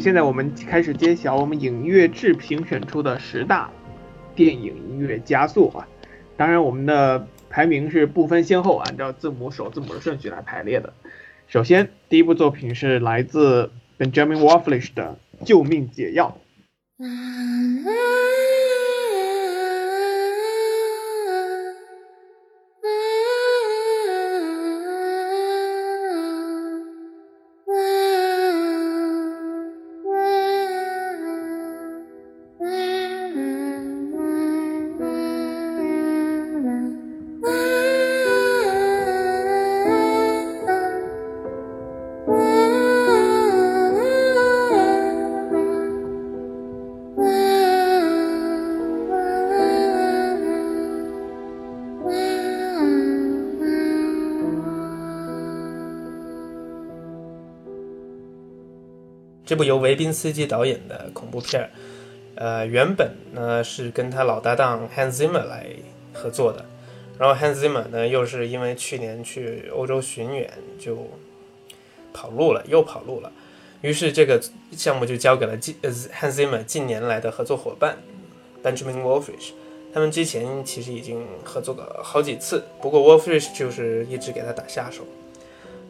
[0.08, 3.70] 现在我们开始揭晓我们影乐制评选出的十大
[4.34, 5.86] 电影音乐加速啊。
[6.34, 10.94] 当然，我们的排名是不分先后，按照字母首字母的顺序来排列的。
[11.46, 16.38] 首先，第一部作品是来自 Benjamin Wallfish 的《救命解药》。
[59.48, 61.70] 这部由维宾斯基导演的恐怖片，
[62.34, 65.64] 呃，原本呢是跟他老搭档 Hans Zimmer 来
[66.12, 66.62] 合作的，
[67.18, 70.98] 然后 Hans Zimmer 呢又是因为去年去欧洲巡演就
[72.12, 73.32] 跑路了，又跑路了，
[73.80, 74.38] 于是这个
[74.72, 77.96] 项目就交给了近呃 Hans Zimmer 近年来的合作伙伴
[78.62, 79.52] Benjamin Wallfish。
[79.94, 85.06] 他们之前其实已经合作过好几次，不过 Wallfish 就是一直给他打下手。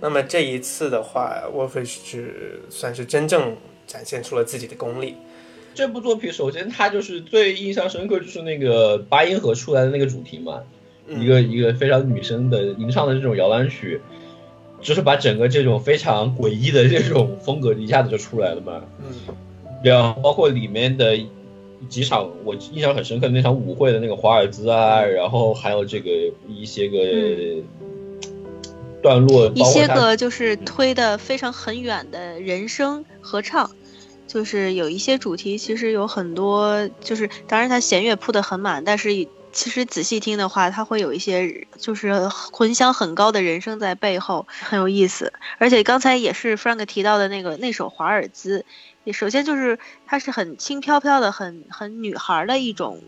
[0.01, 5.15] 那么这一次的话，Wolfish 是算是真正展现出了自己的功力。
[5.75, 10.63] 这部作品首先它就是最印象深刻，就是那个八音盒出来的那个主题嘛，
[11.07, 14.01] 嗯一个一个非常女生的吟唱的这种摇篮曲，
[14.81, 18.83] 就是把整个这种非常诡异的这种风格一下子就出来了嘛。
[19.01, 19.35] 嗯
[19.85, 21.17] 然后包括里面的
[21.89, 26.11] 几场我印象很深刻的那场舞会的那个华尔兹啊，然后还有这个
[26.49, 26.99] 一些个
[29.03, 33.71] 段落，一些个就是推的非常很远的人声合唱，
[34.27, 39.11] 就是有一些主题其实有很多，就是当然它弦乐铺的很满，但是
[39.53, 45.33] 其实仔细听的话，它会有一些就是混响很高的人声在背后，很有意思。
[45.59, 48.65] 而且刚才也是 Frank 提到的那个那首华尔兹，
[49.05, 53.03] 也首先就是它是很轻飘飘的、很很女孩的一种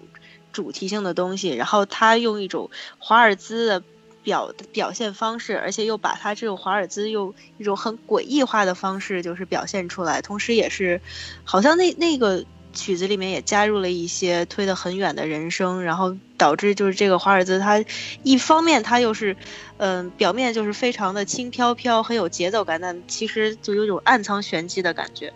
[0.52, 3.82] 主题性的东西，然后它用一种华尔兹的。
[4.22, 11.00] 表表现方式，而且又把它这种华尔兹用一种很诡异化的方式，就是表现出来，同时也是，
[11.44, 17.84] 好像那那个曲子里面也加入了一些推得很远的人声，然后导致就是这个华尔兹它
[18.22, 19.36] 一方面它又是，
[19.78, 25.32] 嗯、表面就是非常的轻飘飘，很有节奏感，但其实就有种暗藏玄机的感觉。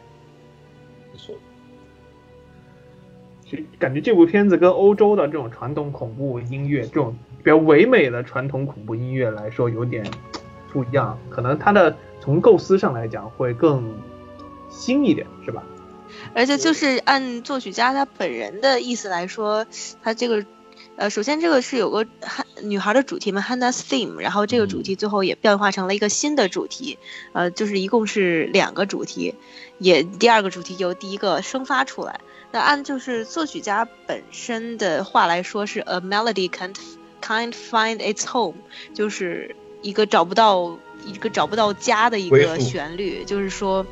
[3.44, 10.02] 其实感觉这部片子跟欧洲的这种传统恐怖音乐，这种比较唯美的传统恐怖音乐来说，有点
[10.72, 11.18] 不一样。
[11.28, 13.94] 可能它的从构思上来讲会更
[14.70, 15.62] 新一点，是吧？
[16.34, 19.66] 而且就是按作曲家他本人的意思来说，
[20.02, 20.42] 他这个，
[20.96, 26.98] 呃，首先这个是有个汉女孩的主题嘛，Hannah's Theme，然后这个主题最后也变化成了一个新的主题，
[27.34, 29.34] 呃，就是一共是两个主题，
[29.78, 32.20] 也第二个主题由第一个生发出来。
[32.52, 36.78] 那按就是作曲家本身的话来说，是 A melody can't
[37.24, 38.56] can't find its home，
[38.92, 43.86] 就是一个找不到一个找不到家的一个旋律，就是说，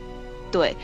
[0.51, 0.77] 对。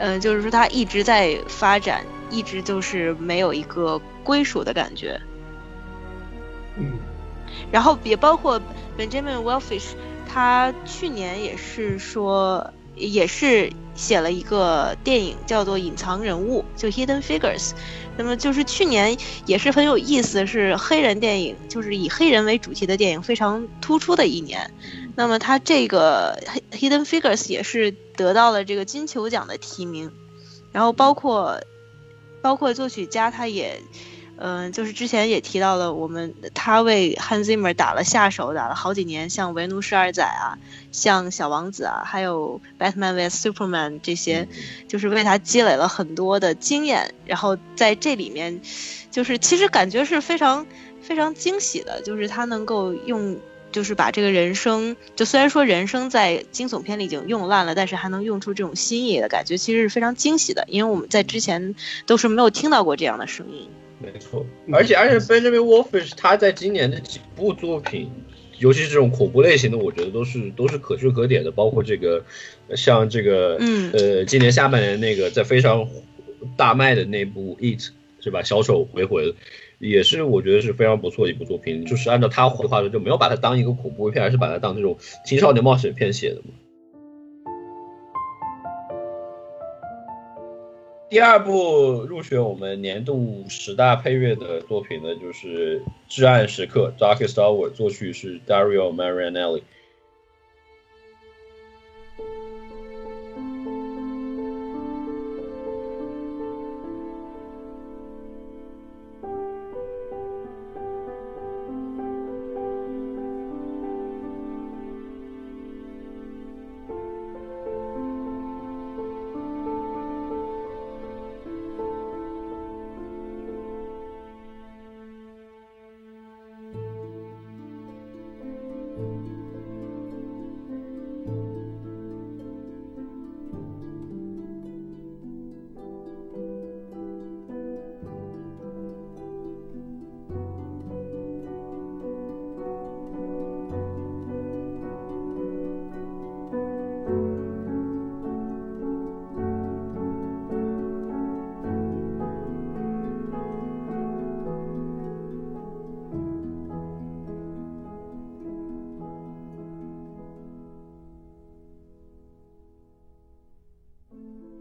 [0.00, 5.20] 嗯，就是说它一直在发展，一直就是没有一个归属的感觉。
[6.76, 6.92] 嗯，
[7.72, 8.60] 然后也包括
[8.96, 9.94] Benjamin Wellfish，
[10.28, 17.72] 他去年也是说，也是写了一个电影叫做《隐藏人物》，就 Hidden Figures。
[18.18, 19.16] 那么就是去年
[19.46, 24.70] 也是很有意思，是黑人电影，就是以黑人为主题的电影非常突出的一年。
[25.16, 26.38] 那么他这个
[26.72, 30.12] Hidden Figures 也是得到了这个金球奖的提名，
[30.72, 31.60] 然后包括
[32.42, 33.80] 包括作曲家他也。
[34.40, 40.58] 嗯，就是之前也提到了，我们他为 Hans Zimmer 打了下手，打了好几年，像《维奴十二载》啊，
[40.92, 44.46] 像《小王子》啊，还有《Batman vs Superman》这些，
[44.86, 47.14] 就是为他积累了很多的经验。
[47.26, 48.60] 然后在这里面，
[49.10, 50.64] 就是其实感觉是非常
[51.02, 53.36] 非常惊喜的，就是他能够用，
[53.72, 61.74] 就是把这个人生，就虽然说人生在惊悚片里已经用烂了，但是还能用出这种新意的感觉，其实是非常惊喜的，因为我们在之前
[62.06, 63.68] 都是没有听到过这样的声音。
[64.00, 68.08] 没错，而且而且 Benjamin Wolfish 他在今年的几部作品，
[68.58, 71.50] 尤其是这种恐怖类型的，我觉得都是都是可圈可点的。
[71.50, 72.24] 包括这个
[72.76, 75.88] 像这个嗯呃，今年下半年那个在非常
[76.56, 77.80] 大卖的那部《It》
[78.20, 78.42] 是吧？
[78.42, 79.34] 小丑回魂
[79.80, 81.84] 也是我觉得是非常不错的一部作品。
[81.84, 86.54] 就是按照他绘画的，就没有把它当一个恐怖片，而是把它当这种青少年冒险片写的嘛。
[91.10, 99.62] 第二部入选我们年度十大配乐的作品呢，就是《至暗时刻》（Darkest Hour），作曲是 Dario Marianelli。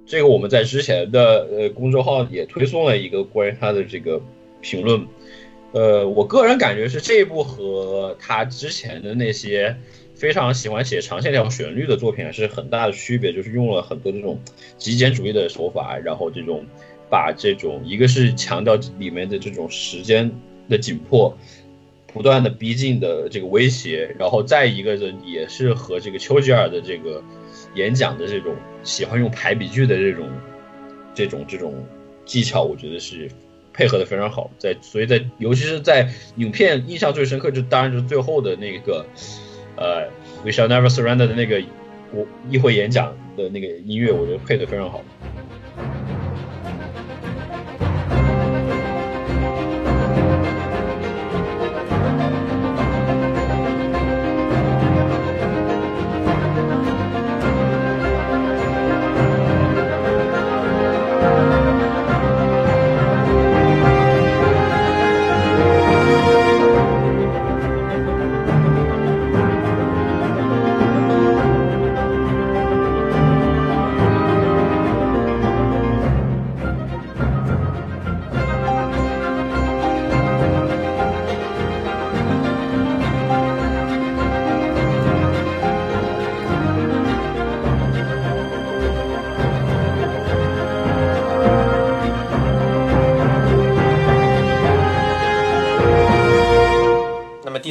[0.07, 4.21] 这个我们在之前的呃公众号也推送了一个关于他的这个
[4.61, 5.05] 评论，
[5.73, 9.75] 呃，我个人感觉是这一部和他之前的那些
[10.15, 14.39] 非常喜欢写长线条旋律的作品是很大的区别，就是用了很多这种
[14.77, 16.65] 极简主义的手法，然后这种
[17.09, 20.31] 把这种一个是强调里面的这种时间
[20.69, 21.37] 的紧迫。
[22.17, 27.23] 不断的逼近的这个威胁，然后再一个的也是和这个丘吉尔的这个
[27.75, 30.27] 演讲的这种喜欢用排比句的这种
[31.13, 31.75] 这种这种
[32.25, 33.29] 技巧，我觉得是
[33.71, 34.49] 配合的非常好。
[34.57, 39.05] 在所以在尤其是在影片印象最深刻，就当然就是最后的那个
[39.75, 40.09] 呃
[40.43, 41.61] We shall never surrender 的那个
[42.11, 45.03] 国议会演讲的那个音乐，我觉得配的非常好。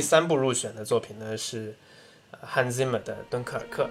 [0.06, 1.74] 三部入选的作品呢是
[2.30, 3.90] 呃汉西姆的《敦刻尔克》。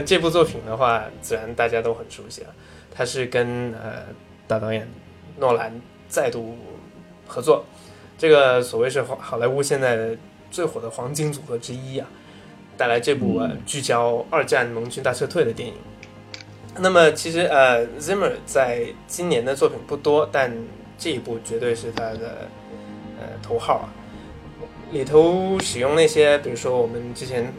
[0.00, 2.54] 那这部作品的话，自然大家都很熟悉了，
[2.90, 4.04] 他是跟呃
[4.46, 4.88] 大导演
[5.38, 5.78] 诺兰
[6.08, 6.56] 再度
[7.26, 7.66] 合作，
[8.16, 10.16] 这个所谓是好好莱坞现在
[10.50, 12.08] 最火的黄金组合之一啊，
[12.78, 15.74] 带来这部呃聚焦二战盟军大撤退的电影。
[16.78, 20.50] 那么其实呃，Zimmer 在今年的作品不多，但
[20.96, 22.48] 这一部绝对是他的
[23.20, 23.92] 呃头号啊，
[24.92, 27.52] 里头使用那些比如说我们之前。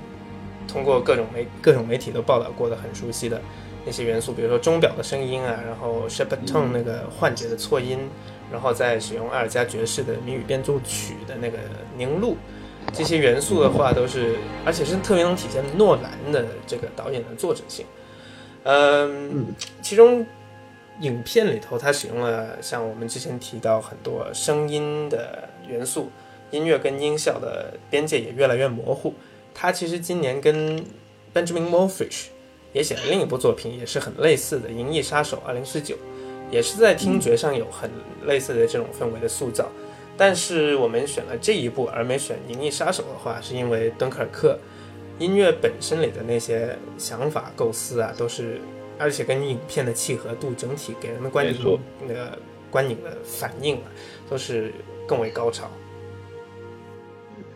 [0.68, 3.41] 通过各种媒各种媒体都报道过的很熟悉的
[3.86, 7.97] 那些元素，比如说钟表的声音啊，然后 Shepard Tone 那个幻觉的错音，
[8.51, 11.57] 然后再使用阿尔加爵士的谜语变奏曲的那个
[11.97, 12.36] 凝露，
[12.93, 14.36] 这些元素的话都是，
[14.66, 17.86] 而且是特别能体现诺兰的这个导演的作者性。
[18.64, 19.47] 嗯，
[19.82, 20.24] 其中
[20.99, 26.12] 影片里头，它使用了像我们之前提到很多声音的元素，
[26.51, 29.16] 音乐跟音效的边界也越来越模糊。
[29.53, 30.83] 他其实今年跟
[31.33, 32.27] Benjamin Moorfish
[32.73, 35.81] 也写了另一部作品，也是很类似的《银翼杀手2049》，
[36.49, 37.89] 也是在听觉上有很
[38.25, 39.69] 类似的这种氛围的塑造。
[40.17, 44.59] 但是我们选了这一部而没选《银翼杀手》的话，是因为敦刻尔克
[45.19, 48.59] 音乐本身里的那些想法构思啊，都是
[48.99, 52.37] 而且跟影片的契合度整体给人的观影那个
[52.69, 53.83] 观影的反应啊，
[54.29, 54.73] 都是
[55.07, 55.69] 更为高潮。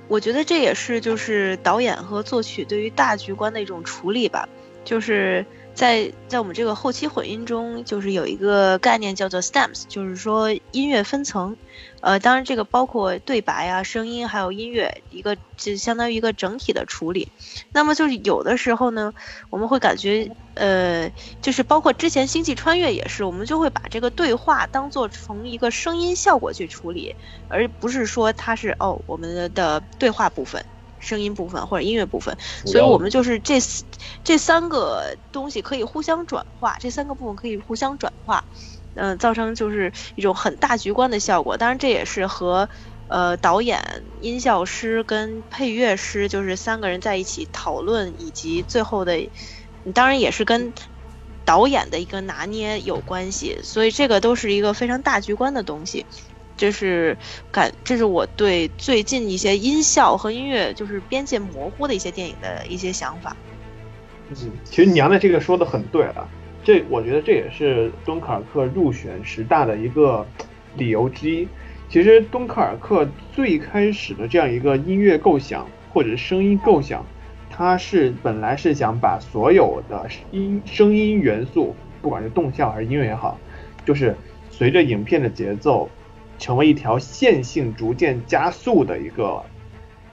[0.07, 4.47] 我觉得这也是就是导演和作曲对于大局观的一种处理吧，
[4.83, 5.45] 就是
[5.75, 11.55] 在在我们这个后期混音中，就是有一个概念叫做 stems，就是说音乐分层，
[11.99, 17.27] 呃，当然这个包括对白啊、声音还有音乐，一个就相当于一个整体的处理。
[17.73, 19.13] 那么就是有的时候呢，
[19.49, 21.11] 我们会感觉，呃，
[21.41, 27.15] 就是包括之前《星际穿越》也是，我们就会把这个对话当做从一个声音效果去处理，
[27.49, 30.63] 而不是说它是哦我们的的对话部分、
[30.99, 33.83] 声音部分或者音乐部分，所以我们就是这四
[34.23, 38.43] 这三个东西可以互相转化，这三个部分可以互相转化，
[38.95, 41.57] 嗯、造成就是一种很大局观的效果。
[41.57, 42.69] 当然这也是和
[43.07, 49.29] 呃导演、音效师跟配乐师就是三个人在一起讨论，以及最后的，
[49.93, 50.73] 当然也是跟。
[51.47, 56.03] 导演的一个拿捏有关系，所以这个都是一个非常大局观的东西。
[56.57, 57.17] 这是
[57.51, 63.35] 感，这是我对最近一些音效和音乐就是边界模糊的一些电影的一些想法。
[64.29, 66.27] 嗯，其实娘的这个说的很对了，
[66.63, 70.25] 这我觉得这也是敦刻尔克入选十大的一个
[70.77, 71.47] 理由之一。
[71.87, 77.05] 其实敦刻尔克最开始的这样一个音乐构想或者声音构想，
[77.49, 83.37] 它是本来是想把所有的音声音元素，不管是动效还是音乐也好，
[83.85, 84.15] 就是
[84.49, 85.87] 随着影片的节奏，
[86.37, 89.43] 成为一条线性逐渐加速的一个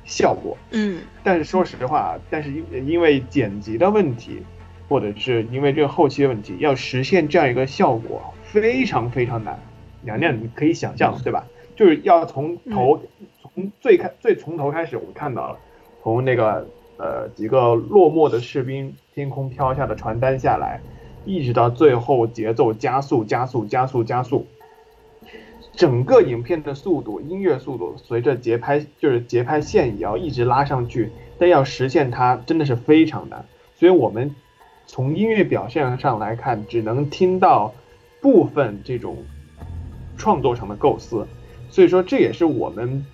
[0.04, 0.56] 效果。
[0.70, 4.42] 嗯但是说实话，但是因因为剪辑的问题，
[4.88, 9.58] 或者是因为这个后期的问题，要实现这样一个效果非常非常难。
[10.00, 11.46] 娘娘，你可以想象对吧？
[11.76, 13.00] 就是要从头，
[13.40, 15.58] 从最开最从头开始，我们看到了，
[16.02, 16.66] 从那个
[16.98, 20.80] 呃几个落寞的士兵天空飘下的传单下来，
[21.24, 24.46] 一直到最后节奏加速加速加速加速，
[25.74, 33.44] 整个影片的速度、音乐速度随着节拍就是节拍线也要一直拉上去，但要实现它真的是非常难。
[33.74, 34.34] 所以我们
[34.86, 37.74] 从音乐表现上来看，只能听到
[38.20, 39.16] 部分这种
[40.16, 41.26] 创作上的构思。
[41.70, 43.06] 所以说，这也是我们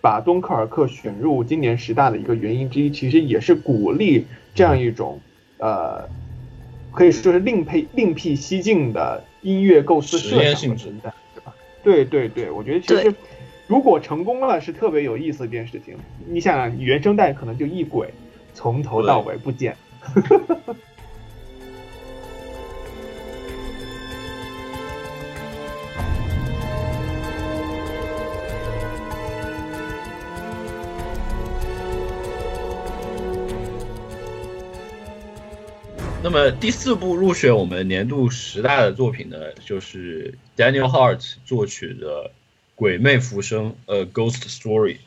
[0.00, 5.20] 把敦刻尔克选入今年十大的一个原因之一，其实也是鼓励这样一种
[5.58, 6.08] 呃，
[6.90, 11.12] 可以说是另辟另辟蹊径的音乐构思设想的存在，
[11.82, 12.04] 对？
[12.04, 13.14] 对对对，我觉得其实
[13.66, 15.96] 如果成功了，是特别有意思的一件事情。
[16.28, 18.08] 你想想，原声带可能就一轨，
[18.52, 19.76] 从头到尾不剪。
[36.32, 42.26] 那么第四部入选我们年度十大的作品呢，就是 Daniel Hart 作曲的
[42.76, 44.98] 《鬼魅浮生》呃 Ghost Story。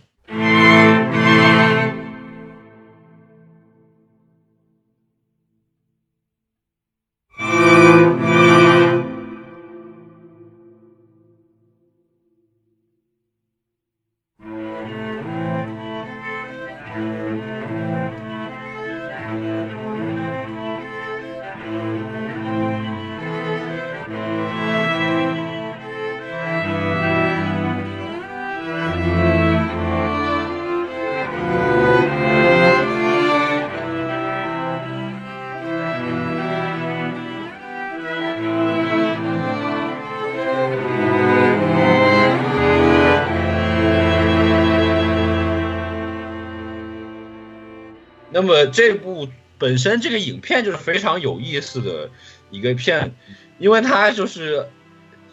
[48.68, 52.09] 这部本身这个影片就是非常有意思的
[52.51, 53.14] 一个片，
[53.59, 54.68] 因为它就是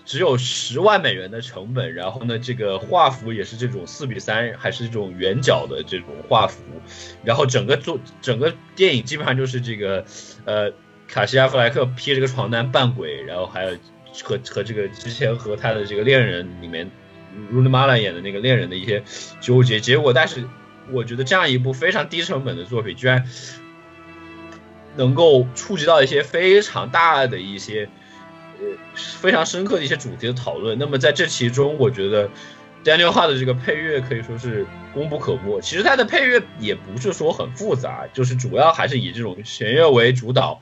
[0.04, 6.62] 只有十万美元的成本，然后呢，这个画幅也是这种四比三，还是这种圆角的这种画幅，
[7.24, 10.04] 然后整个做整个电影基本上就是这个
[10.44, 10.72] 呃
[11.08, 13.76] 卡西·阿弗莱克披着个床单扮鬼，然后还有
[14.22, 16.90] 和和这个之前和他的这个恋人里面
[17.50, 19.02] r u n a Mara 演的那个恋人的一些
[19.40, 20.44] 纠结，结果但是
[20.90, 23.24] 我觉得这样一部非常低成本的作品，居然
[24.96, 27.88] 能够触及到一些非常大的一些
[28.60, 30.78] 呃非常深刻的一些主题的讨论。
[30.78, 32.28] 那么在这其中，我觉得
[32.84, 35.60] Daniel Hart 的这个配乐可以说是功不可没。
[35.60, 40.60] 其实他的配乐也不是说很复杂，就是主要还是以这种弦乐为主导。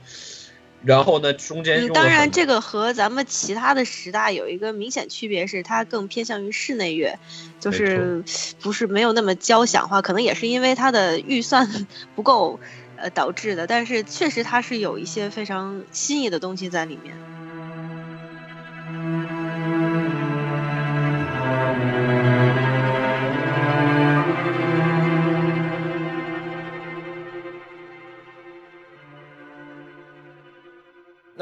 [0.81, 7.19] 然后呢，中间嗯，当然，这个和咱们其他的十大有一个明显区别是，它更偏向于室内乐，
[7.59, 8.23] 就是
[8.59, 11.67] 不是没有那么交响化，可能也是因为它的预算
[12.15, 12.59] 不够，
[12.95, 13.67] 呃导致的。
[13.67, 17.19] 但是确实它是有一些非常新颖的东西在里面。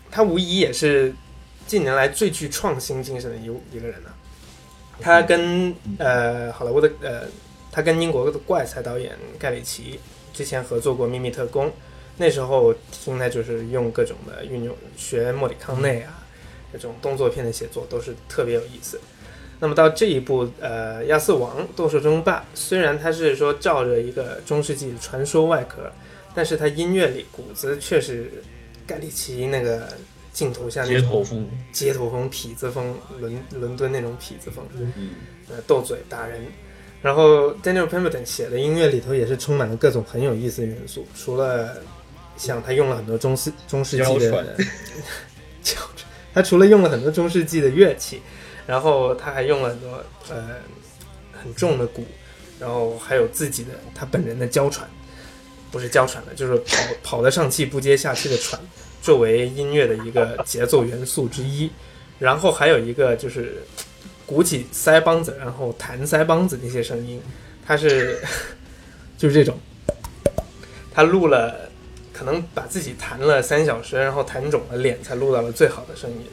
[0.09, 1.13] 他无疑也是
[1.67, 3.45] 近年来最具创新精神的一
[3.75, 4.15] 一个人了、
[5.01, 7.23] 他跟呃好莱坞的呃
[7.69, 9.99] 他跟英国的怪才导演盖里奇
[10.31, 11.65] 之前合作过《秘密特工》，
[12.15, 16.23] 那时候听他就是用各种的运用学莫里康内啊，
[16.71, 18.97] 这种动作片的写作都是特别有意思。
[19.59, 25.91] 那么到这一部呃《亚瑟王斗兽争霸》，虽然它是说照着一个中世纪传说外壳，
[26.35, 28.31] 但是它音乐里骨子却是
[28.85, 29.87] 盖里奇那个
[30.31, 34.63] 镜头下那种街头风，街头风、痞子风、伦伦敦那种痞子风。
[34.75, 35.09] 嗯，
[35.49, 36.41] 呃斗嘴打人。
[37.01, 41.77] 然后 Daniel Pemberton 写的音乐里头也是充满了各种很有意思的元素，除了
[42.35, 44.55] 像他用了很多中世中世纪的
[46.33, 48.21] 他除了用了很多中世纪的乐器，
[48.67, 50.57] 然后他还用了很多呃
[51.41, 52.05] 很重的鼓，
[52.59, 54.87] 然后还有自己的他本人的娇喘，
[55.71, 58.59] 不是娇喘了，就是跑跑得上气不接下气的喘，
[59.01, 61.71] 作为音乐的一个节奏元素之一。
[62.19, 63.63] 然后还有一个就是
[64.25, 67.21] 鼓起腮帮子，然后弹腮帮子那些声音，
[67.65, 68.19] 他是
[69.17, 69.57] 就是这种，
[70.91, 71.69] 他录了，
[72.11, 76.25] 可能把自己弹了三小时，然后弹肿了脸才录到了最好的声音。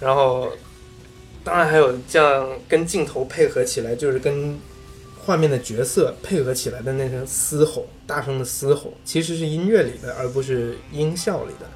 [0.00, 0.52] 然后，
[1.48, 4.54] 当然还有这样跟镜头配合起来，就是跟
[5.18, 11.66] 画面的角色配合起来的那声嘶吼，大声的嘶吼，其实是音乐里的，而不是音效里的。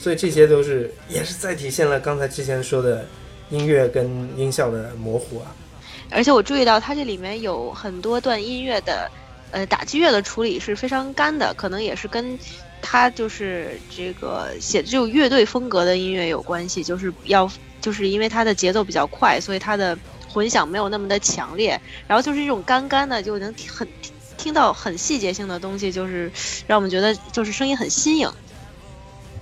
[0.00, 3.06] 所以这些都是也是在体现了刚才之前说的
[3.50, 5.54] 音乐跟音效的模糊啊。
[6.10, 9.08] 而且我注意到它这里面有很多段音乐的，
[9.52, 12.36] 呃，打击乐的处理是非常干的，可能也是跟
[12.82, 17.48] 它就是这个写这种乐队风格的音乐有关系，就是要
[17.84, 21.78] 就是因为它的节奏比较快，所以它的混响没有那么的强烈，
[22.08, 23.86] 然后就是这种干干的，就能听很
[24.38, 26.32] 听到很细节性的东西，就是
[26.66, 28.32] 让我们觉得就是声音很新颖。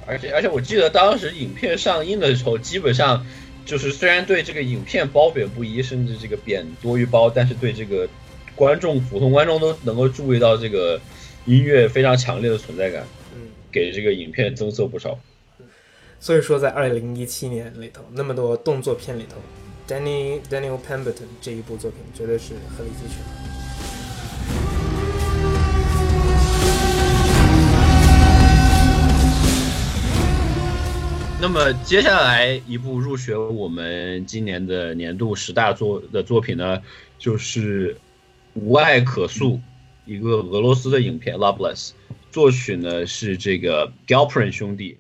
[0.09, 3.25] 而且而且我记得当时影片上映的时候，基本上
[3.65, 8.09] 就是虽然对这个影片褒贬不一，甚至这个贬多于褒，但是对这个
[8.57, 11.01] 观众普通观众都能够注意到这个
[11.45, 15.17] 音乐非常强烈的存在感，嗯，给这个影片增色不少。
[16.25, 19.39] 所以说在二零一七年里头，那么多动作片里头
[19.93, 23.19] ，Danny Daniel Pemberton 这一部作品绝对是鹤立鸡群。
[31.41, 36.81] 那么接下来一部入选我们今年的年度十大作的作品呢，
[37.19, 37.93] 就是
[38.55, 39.55] 《无爱可诉》，
[40.07, 41.89] 一个俄罗斯的影片《Loveless》，
[42.31, 44.99] 作曲呢是这个 Galperin 兄弟。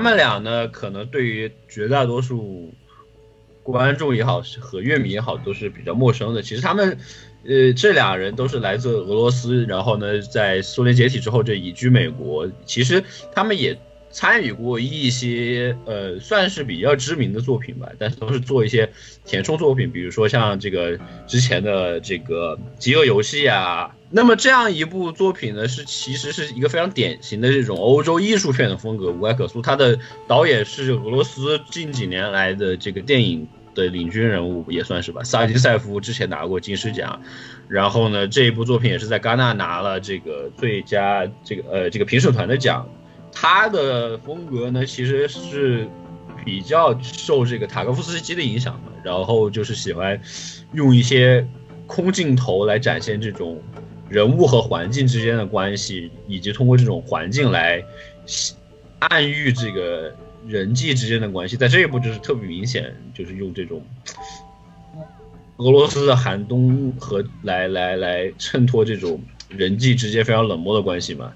[0.00, 2.72] 他们俩呢，可能对于绝大多数
[3.62, 6.40] 观众也好和乐迷也好都是比较陌生的。
[6.40, 6.96] 其实他们，
[7.44, 12.50] 呃，这俩人都是来自俄罗斯，然后呢，在苏联解体之后就移居美国。
[12.64, 13.78] 其实他们也
[14.10, 18.90] 参与过一些呃，算是比较知名的作品吧，但是都是做一些
[19.24, 23.94] 填充作品，比如说像这个之前的这个《饥饿游戏》啊。
[24.12, 29.62] 那么这样一部作品呢，是其实是一个非常典型的这种欧洲艺术片的风格，无外可诉。
[29.62, 29.96] 它的
[30.26, 35.22] 导演是俄罗斯近几年来的这个电影的领军人物，也算是吧。
[35.22, 37.22] 萨金塞夫之前拿过金狮奖，
[37.68, 42.88] 然后呢，这一部作品也是在戛纳拿了这个最佳这个呃这个评审团的奖。
[43.32, 45.88] 他的风格呢，其实是
[46.44, 50.20] 比较受这个塔科夫斯基的影响的，然后就是喜欢
[50.72, 51.46] 用一些
[51.86, 53.60] 空镜头来展现这种
[54.08, 57.82] 人物和环境之间的关系，以及通过这种环境来
[59.00, 60.14] 暗喻这个
[60.46, 61.56] 人际之间的关系。
[61.56, 63.82] 在这一部就是特别明显，就是用这种
[65.58, 71.32] 俄罗斯的寒冬和来来来衬托这种人际之间非常冷漠的关系嘛。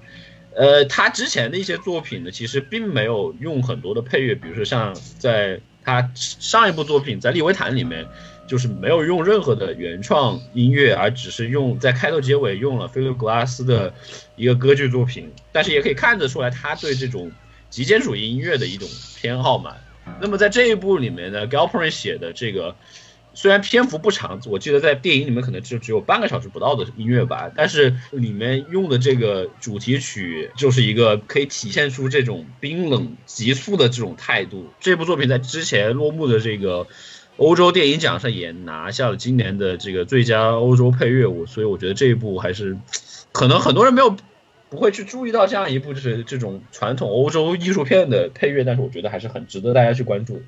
[0.55, 8.05] 呃，他之前的一些作品呢，其实并没有用很多的配乐，比如说像在他上一部作品在《利维坦》里面，
[8.47, 13.93] 就是没有用任何的原创音乐，而只是用在开头结尾用了菲利普格拉斯的
[14.37, 17.29] 一个歌剧作品，但是也可以看得出来他对这种
[17.69, 19.75] 极简主义音乐的一种偏好嘛。
[20.21, 22.75] 那么在这一部里面呢 g a l p e r i n 写的这个。
[23.35, 34.67] 虽然篇幅不长，我记得在电影里面可能就只有半个小时不到的音乐吧，但是里面用的这个主题曲就是一个可以体现出这种冰冷急促的这种态度。
[34.79, 36.87] 这部作品在之前落幕的这个
[37.35, 42.77] 欧洲电影奖上也拿下了今年的这个最佳欧洲配乐，我所以我觉得这一部还是
[43.33, 44.15] 可能很多人没有
[44.69, 50.41] 不会去注意到这样一部就是这种传统欧洲艺术片的配乐，但是我觉得还是很值得大家去关注。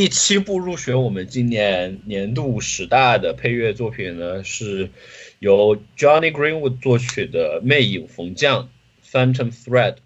[0.00, 4.88] 第七部入选我们今年年度十大的配乐作品呢，是
[5.40, 8.70] 由 Johnny Greenwood 作曲的《魅影逢将》
[9.12, 9.96] （Phantom Thread）。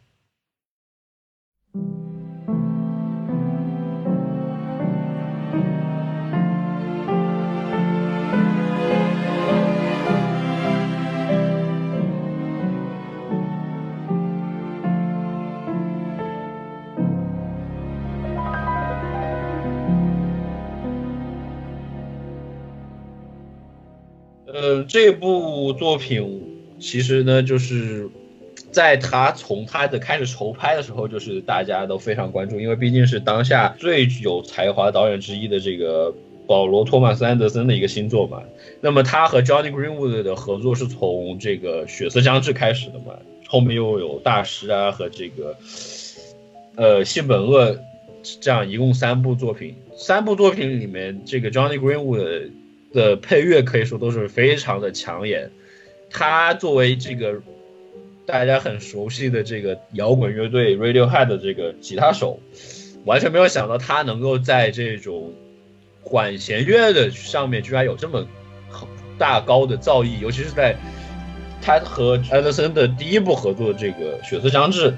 [24.89, 26.43] 这部作品
[26.79, 28.09] 其实呢，就是
[28.71, 36.15] 在他从他的开始筹拍的时候，就是大家都非常关注，因为毕竟是当下最有才华导演之一的这个
[36.47, 38.43] 保罗·托马斯·安德森的一个新作嘛。
[38.81, 43.15] 那么他和 Johnny Greenwood 的合作是从这个《血色将至》开始的嘛，
[43.47, 45.57] 后面又有大师啊和这个
[46.77, 47.79] 呃性本恶
[48.41, 52.51] 这样一共三部作品，三部作品里面这个 Johnny Greenwood。
[52.95, 55.51] 的配乐可以说都是非常的抢眼，
[56.09, 57.43] 他作为这个
[58.25, 62.39] 大家很熟悉的这个摇滚乐队 Radiohead 的这个吉他手，
[63.05, 65.35] 完全没有想到他能够在这种
[66.03, 68.27] 管弦乐的上面居然有这么
[69.19, 70.77] 大高的造诣，尤其是在
[71.61, 74.91] 他和安德森的第一部合作这个《血色将至》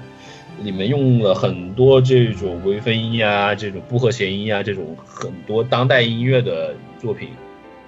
[0.63, 7.29] 里面用了很多这种微分音啊、这种不和弦音啊、这种很多当代音乐的作品。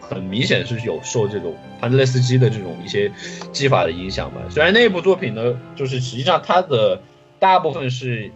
[0.10, 3.11] 很明显是有受这种潘德列斯基的这种一些
[3.52, 4.41] 技法的影响吧。
[4.49, 6.99] 虽然那部作品呢，就是实际上它的
[7.38, 8.31] 大部分是，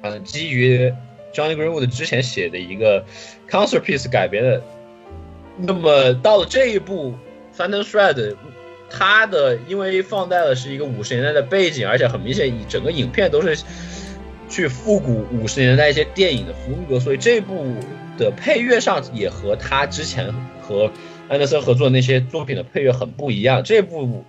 [0.00, 0.90] 嗯，基于
[1.34, 3.04] Johnny Greenwood 之前写的一个
[3.50, 4.62] concert piece 改编的。
[5.58, 7.14] 那么到了这一部
[7.56, 8.36] Phantom Thread，
[8.88, 13.58] 它的因为放在了是一个五十年代的背景，而且很明显，整个影片都是
[14.48, 17.74] 去复古五十年代一些电影的风格，所以这部
[18.16, 20.34] 的配乐上也和他之前。
[20.66, 20.90] 和
[21.28, 23.62] 安德森合作的那些作品的配乐很不一样。
[23.62, 24.24] 这部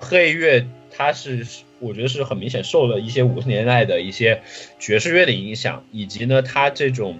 [0.00, 1.46] 配乐它是
[1.80, 4.40] 我觉得是很明显受了一些五十年代的一些
[4.78, 7.18] 爵士乐的影响，以及呢它这种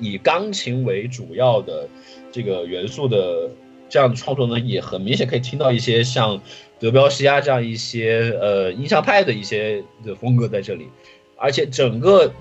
[0.00, 1.86] 以钢琴为主要的
[2.32, 3.50] 这个元素的
[3.90, 6.40] 这样的创作呢，也很明显可以听到一些像
[6.80, 10.88] 德彪西亚这样一些呃印象派的一些的风格在这里，
[11.36, 12.32] 而且整个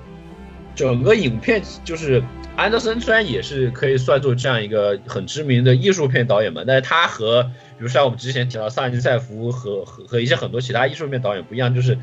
[0.76, 2.24] 整个影片就是
[2.56, 11.98] 安德森虽然也是可以算作这样一个很知名的艺术片导演嘛，但是他和比如像我们之前提到萨尼塞夫和和和一些很多其他艺术片导演不一样，就是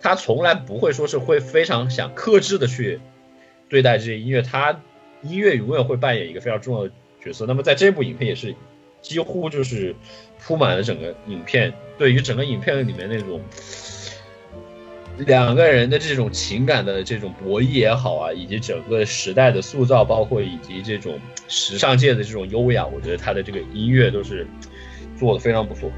[0.00, 3.00] 他从来不会说是会非常想克制的去
[3.68, 4.80] 对待这些音乐，他
[5.22, 6.90] 音乐永远会扮演一个非常重要的
[7.22, 7.46] 角色。
[7.46, 8.54] 那么在这部影片也是
[9.00, 9.94] 几乎就是
[10.40, 13.40] 铺满了整个影片，对于整个影片里面那种
[15.18, 24.46] 两个人的这种情感的这种博弈也好啊，以及整个时代的塑造，包括以及这种时尚界的这种优雅，我觉得他的这个音乐都是
[25.16, 25.90] 做的非常不错。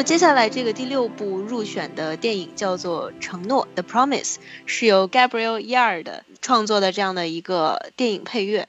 [0.00, 8.66] 么接下来这个第六部入选的电影叫做《承诺》（The Promise），是由 Gabriel Yard 创作的这样的一个电影配乐。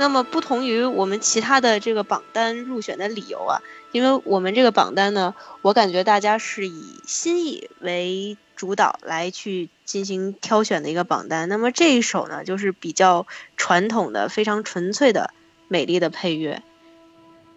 [0.00, 3.60] 那么不同于我们其他的这个榜单入选的理由啊，
[3.92, 11.50] 因为我们这个榜单呢，我感觉大家是以心意为主导来去进行挑选的一个榜单。
[11.50, 13.26] 那么这一首呢，就是比较
[13.58, 15.34] 传统的、非常纯粹的、
[15.68, 16.62] 美丽的配乐。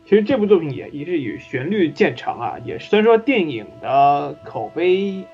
[0.04, 5.26] 其实这部作品也一直以旋律见长啊，也虽然说电影的口碑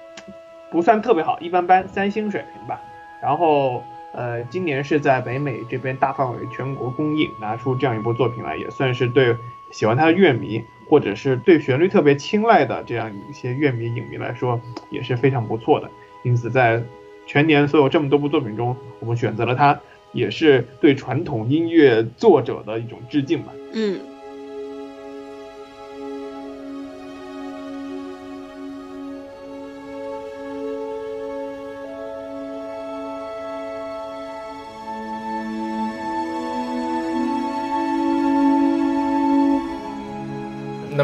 [0.69, 2.80] 不算特别好，一般般，三星水平吧。
[3.19, 9.36] 然后呃，今年是在北美这边大范围全国公映，拿出这样一部作品来，也算是对
[9.72, 14.60] 喜欢他的乐迷，或者是对旋律特别青睐的这样一些乐迷影迷来说，
[14.90, 15.90] 也是非常不错的。
[16.23, 16.84] 因此，在
[17.27, 19.80] 全年所有这么多部作品中，我们选择了它，
[20.11, 23.53] 也是对传统音乐作者的一种致敬吧。
[23.73, 23.99] 嗯，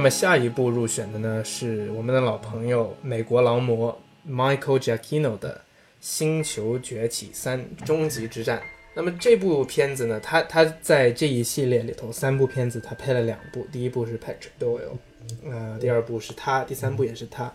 [0.06, 4.00] 那么下一部入选的呢是我们的老朋友美国劳模
[4.30, 5.56] Michael Giacchino 的
[6.00, 8.60] 《星球崛起三：终极之战》。
[8.94, 14.96] 那么这部片子呢，他他在这一系列里头三部片子他配了两部，第一部是 Patrick Doyle，
[15.44, 17.52] 呃，第二部是他，第三部也是他。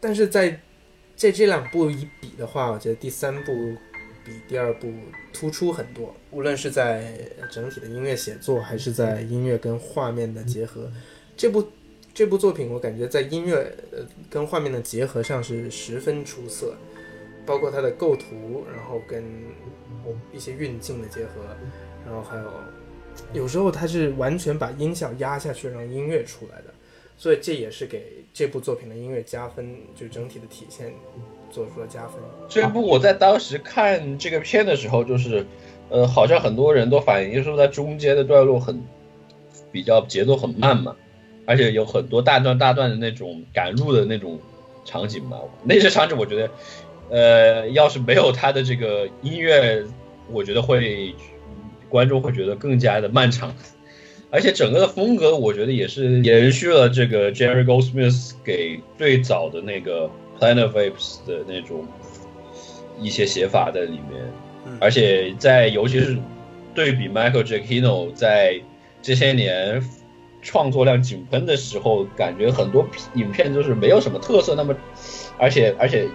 [0.00, 0.58] 但是在
[1.18, 3.52] 这这两部一比的话，我觉得第三部
[4.24, 4.90] 比第二部
[5.34, 7.12] 突出很多，无论是在
[7.52, 10.90] 整体的音乐写作，还是在音乐跟画面的结合，
[11.36, 11.68] 这部
[12.14, 13.98] 这部作品，我感觉在音乐呃
[14.30, 16.74] 跟画面的结合上是十分出色，
[17.44, 19.22] 包括它的构图，然后跟
[20.32, 21.30] 一些运镜的结合，
[22.06, 22.50] 然后还有
[23.32, 26.74] 有时候它是完全把音效压下去让音乐出来的，
[27.16, 30.92] 所以这也是给这部作品的音乐加分，就整体的体现
[31.50, 32.14] 做出了加分。
[32.48, 35.44] 这部我在当时看这个片的时候，就是，
[35.90, 38.82] 呃，好像很多人都反映说，在中间的段落很
[39.72, 40.96] 比较节奏很慢嘛，
[41.46, 44.38] 而且有很多大段大段的那种赶路的那种
[44.84, 45.38] 场景嘛。
[45.64, 46.50] 那些场景我觉得，
[47.10, 49.82] 呃，要是没有他的这个音乐，
[50.30, 51.14] 我觉得会
[51.88, 53.54] 观众会觉得更加的漫长。
[54.28, 61.86] 而且整个的风格，我觉得也是延续了这个 Jerry Goldsmith 给最早的那个 Planet of Apes 的那种
[63.00, 64.20] 一些写法在里面，
[64.66, 66.18] 嗯而且在尤其是
[66.74, 68.60] 对比 Michael Giacchino 在
[69.00, 69.80] 这些年
[70.46, 74.72] 创作量井喷的时候，感觉很多影片就是没有什么特色，那么
[75.36, 76.08] 而且而且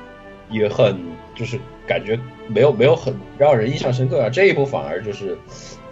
[0.50, 0.98] 也很
[1.36, 2.18] 就是感觉
[2.48, 5.38] 没有没有很让人印象深刻啊，这一部反而就是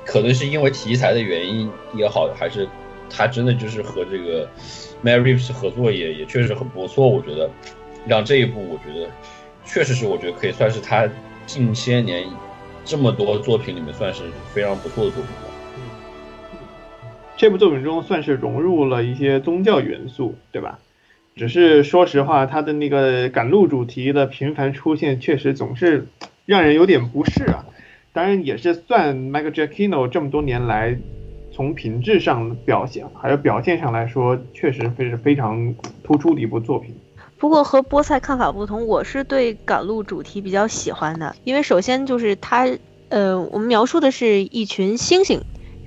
[0.06, 2.66] 可能是因为题材的原因也好，还是
[3.10, 4.49] 他真的就是和这个
[5.03, 7.49] Mary Reeves 合作也也确实很不错，我觉得
[8.07, 9.10] 让这一部我觉得
[9.66, 11.06] 确实是我觉得可以算是他
[11.45, 12.26] 近些年
[12.86, 15.48] 这么多作品里面算是非常不错的作品。
[17.40, 20.78] 这部作品中算是融入了一些宗教元素，对吧？
[21.38, 26.10] 只是说实话，它的那个赶路主题的频繁出现，确实总是
[26.45, 27.66] 让人有点不适啊。
[28.11, 30.99] 当然，也是算 Michael Giacchino 这么多年来
[31.53, 36.94] 从品质上表现还有表现上来说，确实非是非常突出的一部作品。
[37.38, 42.68] 不过和菠菜看法不同，我是对赶路主题比较喜欢的，因为首先就是它，
[43.07, 45.40] 呃，我们描述的是一群猩猩，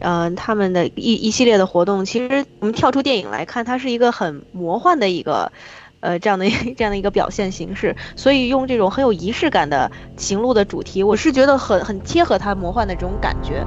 [0.02, 2.04] 嗯，他们的一一系列的活动。
[2.04, 5.52] 其实我们跳出电影来看，它是一个很魔幻的一个，
[6.00, 6.46] 呃，这样的
[6.76, 7.96] 这样的一个表现形式。
[8.16, 13.64] 所以用这种很有仪式感的行路的主题，我是觉得很很贴合它魔幻的这种感觉。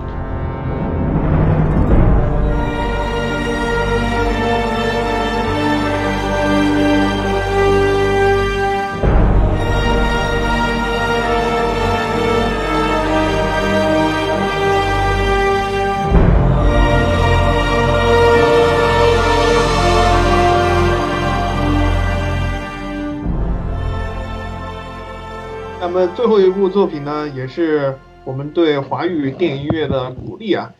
[25.98, 30.74] 那最后一部作品呢，也是我们对华语电影音乐的鼓励啊，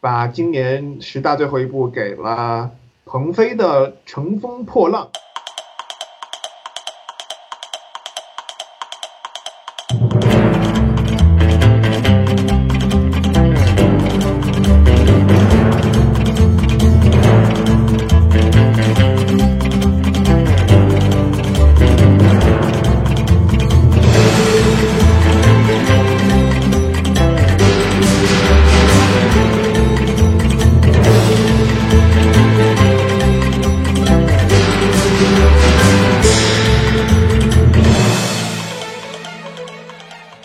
[0.00, 2.70] 把今年十大最后一部给了
[3.04, 5.08] 鹏飞的《乘风破浪》。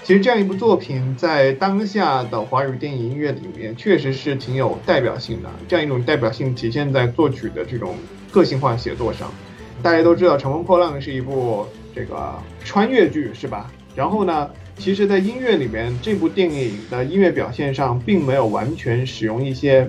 [0.09, 5.49] 其实这样一部作品在当下的华语电影音乐里面，确实是挺有代表性的。
[5.67, 7.93] 这样一种代表性体现在作曲的这种
[8.31, 9.31] 个性化写作上。
[9.83, 11.63] 大家都知道，《乘风破浪》是一部
[11.93, 12.33] 这个
[12.65, 13.71] 穿越剧，是吧？
[13.95, 14.49] 然后呢，
[14.79, 19.87] 其实，在音乐里面，这部电影的音乐表现上，并没有完全使用一些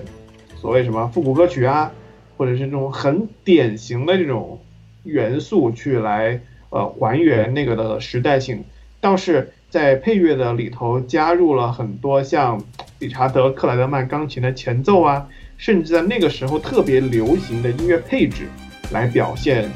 [0.55, 1.91] 所谓什么复古歌曲啊，
[2.37, 4.59] 或者是这种很典型的这种
[5.01, 6.39] 元素去来
[6.69, 8.63] 呃还原那个的时代性，
[8.99, 12.61] 倒是在配乐的里头加入了很多像
[12.99, 15.25] 理查德·克莱德曼钢琴的前奏啊，
[15.55, 18.49] 甚至在那个时候特别流行的音乐配置，
[18.91, 19.71] 来表现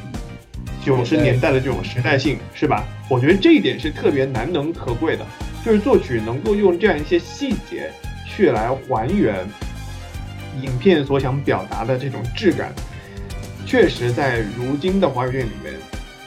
[0.84, 2.84] 九十年代的这种时代性，是吧？
[3.08, 5.24] 我觉得这一点是特别难能可贵的，
[5.64, 7.90] 就是作曲能够用这样一些细节
[8.26, 9.46] 去来还原
[10.60, 12.70] 影片所想表达的这种质感，
[13.64, 15.72] 确实在如今的华语电影里面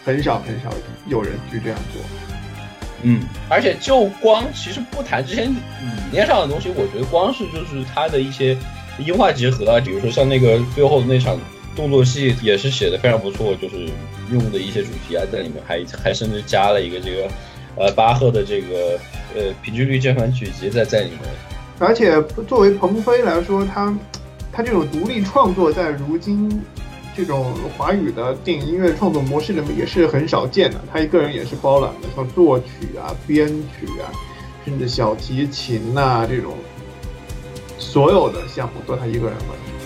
[0.03, 0.71] 很少很少
[1.05, 2.01] 有人去这样做。
[3.03, 5.55] 嗯，而且就光其实不谈这些理
[6.11, 8.57] 念上的东西，我觉得光是就是它的一些
[9.05, 11.37] 音画结合啊，比如说像那个最后的那场
[11.75, 13.87] 动作戏也是写的非常不错，就是
[14.31, 17.27] 用的一些主题啊在里面，还还甚至加了一个这个
[17.77, 18.99] 呃巴赫的这个
[19.35, 21.19] 呃平均律键盘曲集在在里面。
[21.79, 23.97] 而且作为鹏飞来说，他
[24.51, 26.61] 他这种独立创作在如今
[27.19, 30.81] 这种华语的电影音乐创作模式里面也是很少见的。
[30.89, 34.07] 他一个人也是包揽的，像作曲啊、编曲啊，
[34.63, 36.53] 甚至小提琴呐、这种
[37.77, 39.78] 所有的项目都他一个人完成。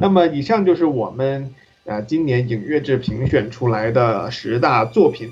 [0.00, 1.54] 那么以上就是我们
[1.84, 5.28] 啊今年影乐志评选出来的十大作品。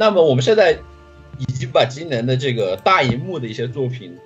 [0.00, 0.78] 那么我们现在
[1.36, 4.16] 已经把今年的这个大荧幕的一些作品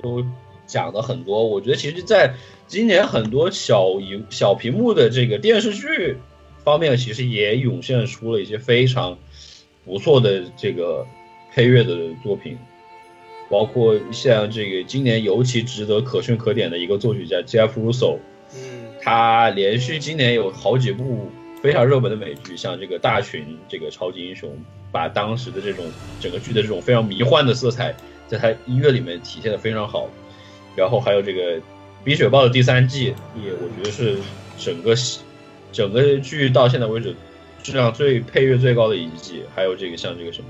[0.00, 0.24] 都
[0.64, 2.34] 讲了很多，我觉得其实在
[2.68, 6.18] 今年很多小荧小屏幕的这个电视剧
[6.62, 9.18] 方面，其实也涌现出了一些非常
[9.84, 11.04] 不错的这个
[11.52, 12.56] 配乐的作品，
[13.50, 18.18] 包括像这个今年尤其值得可圈可点的一个作曲家 Jeff Russo，
[18.54, 21.26] 嗯，他连续今年有好几部
[21.64, 24.54] 非常热门的美剧，像这个《大群》这个超级英雄，
[24.92, 25.82] 把当时的这种
[26.20, 27.96] 整个剧的这种非常迷幻的色彩，
[28.28, 30.10] 在他音乐里面体现的非常好。
[30.76, 31.56] 然后还有这个
[32.04, 34.18] 《冰雪暴》的第三季，也我觉得是
[34.58, 34.94] 整个
[35.72, 37.16] 整个剧到现在为止
[37.62, 39.42] 质量最配乐最高的一季。
[39.54, 40.48] 还有这个像这个什么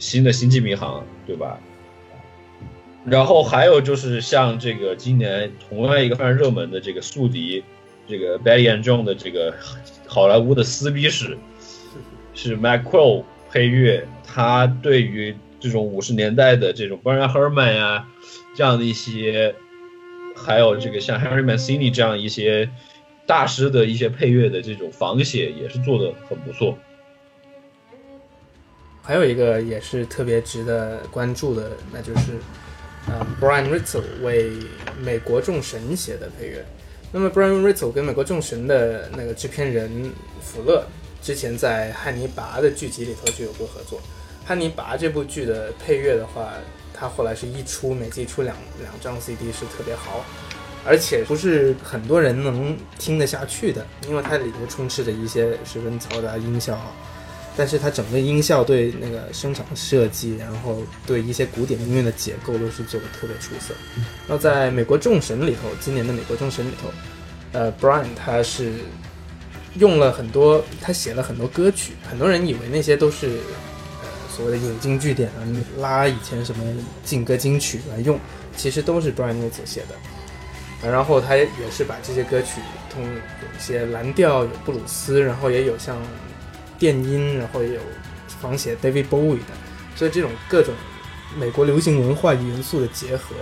[0.00, 1.60] 新的《星际迷航》，对吧？
[3.04, 7.62] 然后还有就是像这个今年同样一个非常热门的这个宿敌，
[8.10, 9.54] 这个 Betty and John 的这个
[10.06, 11.38] 好莱坞的撕逼史，
[12.34, 18.08] 是 Mac Crow 配乐，他对于这种五十年代的这种 Brian Herman 呀、
[18.56, 19.54] 这样的一些，
[20.34, 22.68] 还有这个像 Harry Mancini 这样一些
[23.26, 26.76] 大师的一些配乐的这种仿写，也是做的很不错。
[29.02, 32.32] 还有一个也是特别值得关注的，那就是，
[33.08, 34.50] 呃，Brian Ritzel 为
[35.02, 36.64] 《美国众神》写的配乐。
[37.12, 40.84] 那么，Brian Rizzo 跟《美国众神》的那个制片人福勒
[41.20, 43.98] 之前在《汉尼拔》的剧集里头就有过合作。
[44.46, 46.52] 《汉尼拔》这部剧的配乐的话，
[46.94, 50.24] 它后来是一出每季出两两张 CD 是特别好，
[50.86, 56.80] 而且不是很多人能听得下去的，因为它里头充斥着一些十分嘈杂的音效。
[57.60, 63.74] 但是它整个音效对那个声场设计，然后对一些古典音乐的结构都是做的特别出色。
[64.26, 66.88] 那在美国众神里头，今年的美国众神里头，
[67.52, 68.72] 呃，Brian 他是
[69.74, 75.44] 用了很多，他写了很多歌曲，很多人以为那些都是呃所谓的引经据典啊，
[75.76, 76.64] 拉以前什么
[77.04, 78.18] 劲歌金曲来用，
[78.56, 80.88] 其实都是 Brian 自己写的。
[80.90, 83.10] 然后他也是把这些歌曲通有
[83.54, 85.94] 一些蓝调，有布鲁斯，然后也有像
[86.80, 87.80] 电音，然后也有
[88.40, 89.52] 仿写 David Bowie 的，
[89.94, 90.74] 所以这种各种
[91.38, 93.36] 美国流行文化元素的结合，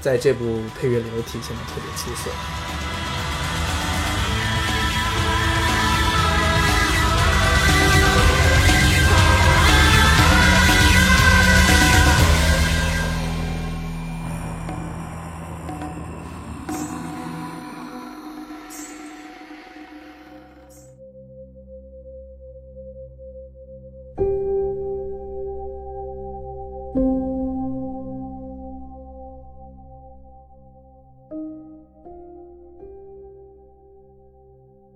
[0.00, 2.30] 在这部配乐里都体现的特别出色。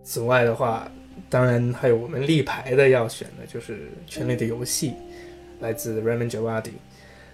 [0.08, 0.90] 此外的话，
[1.28, 3.74] 当然还有我们立牌的要选的就是
[4.06, 4.88] 《权力的游戏》，
[5.60, 6.70] 来自 Raymond Javadi。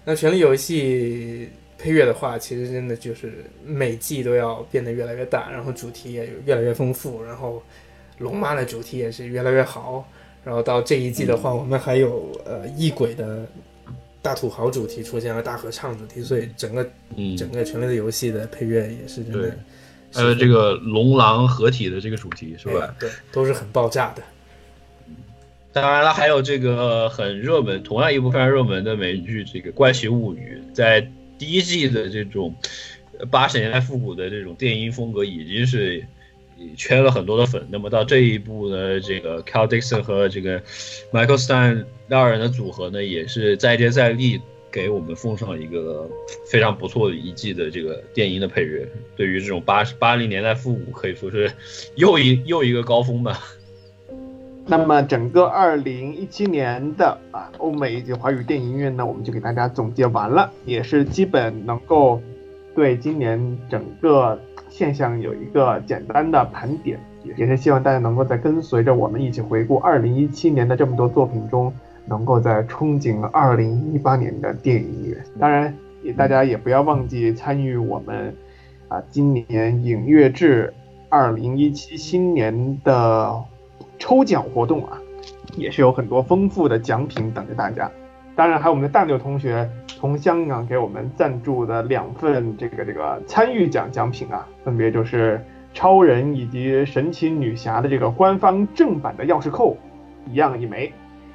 [0.05, 1.49] 那《权力游戏》
[1.81, 7.63] 配乐的话，其实真的就是每季都要变得越来越大，然后主题也越来越丰富，然后
[8.19, 10.05] 龙妈的主题也是越来越好。
[10.43, 13.47] 然后到这一季的话，我们还有呃异鬼的
[14.21, 19.57] 大土豪主题出现了，大合唱主题，所以整个嗯整个《权力的游戏》的配乐也是真的
[20.15, 22.81] 还有这个龙狼合体的这个主题是吧？
[22.81, 24.23] 哎对，都是很爆炸的。
[25.73, 31.01] 当然了，还有这个很热门，同样一部非常热门的美剧《这个怪奇物语》，在
[31.37, 32.55] 第一季的这种
[33.29, 36.07] 八十年代复古的这种电音风格已经是
[36.77, 37.67] 圈了很多的粉。
[37.71, 40.63] 那么到这一部呢，这个 Cal Dixon 和这个
[41.13, 44.41] Michael Stein 两人的组合呢，也是再接再厉，
[44.75, 46.11] 给我们奉上一个
[46.51, 48.85] 非常不错的一季的这个电音的配乐。
[49.15, 51.49] 对于这种八八零年代复古，可以说是
[51.95, 53.39] 又一又一个高峰吧。
[54.67, 62.21] 那么整个二零一七年的啊欧美以及华语电影音乐呢，我们就给大家总结完了，也是基本能够
[62.75, 64.37] 对今年整个
[64.69, 66.99] 现象有一个简单的盘点，
[67.37, 71.73] 也是希望大家能够在跟随着我们一起回顾二零一七年的这么多作品中，
[72.07, 75.23] 能够在憧憬二零一八年的电影音乐。
[75.39, 78.35] 当然，也大家也不要忘记参与我们
[78.89, 80.73] 啊今年影乐志
[81.09, 83.45] 二零一七新年的。
[83.97, 84.99] 抽奖活动啊，
[85.57, 87.91] 也是有很多丰富的奖品等着大家。
[88.35, 99.77] 当然，还有我们的大牛同学从香港给我们赞助的两份这个这个参与奖奖品啊，分别就是超人以及神奇女侠的这个官方正版的钥匙扣，
[100.29, 100.93] 一样一枚。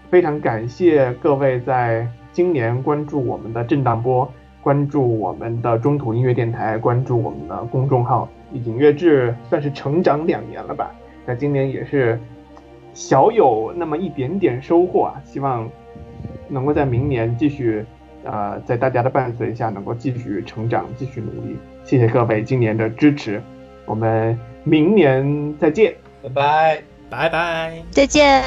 [0.10, 4.32] 非常感谢各位在今年关注我们的震荡波，
[4.62, 10.92] 关注我们的中土音乐电台，关注我们的公众号影乐志，算是成长两年了吧。
[11.26, 12.20] 那今年也是。
[12.92, 15.70] 小有那么一点点收获啊，希望
[16.50, 17.86] 能够在明年继续，
[18.24, 21.56] 呃，在大家的伴随下能够继续成长，继续努力。
[21.86, 23.42] 谢谢各位今年的支持，
[23.86, 28.44] 我们明年再见，拜拜，拜拜，再见。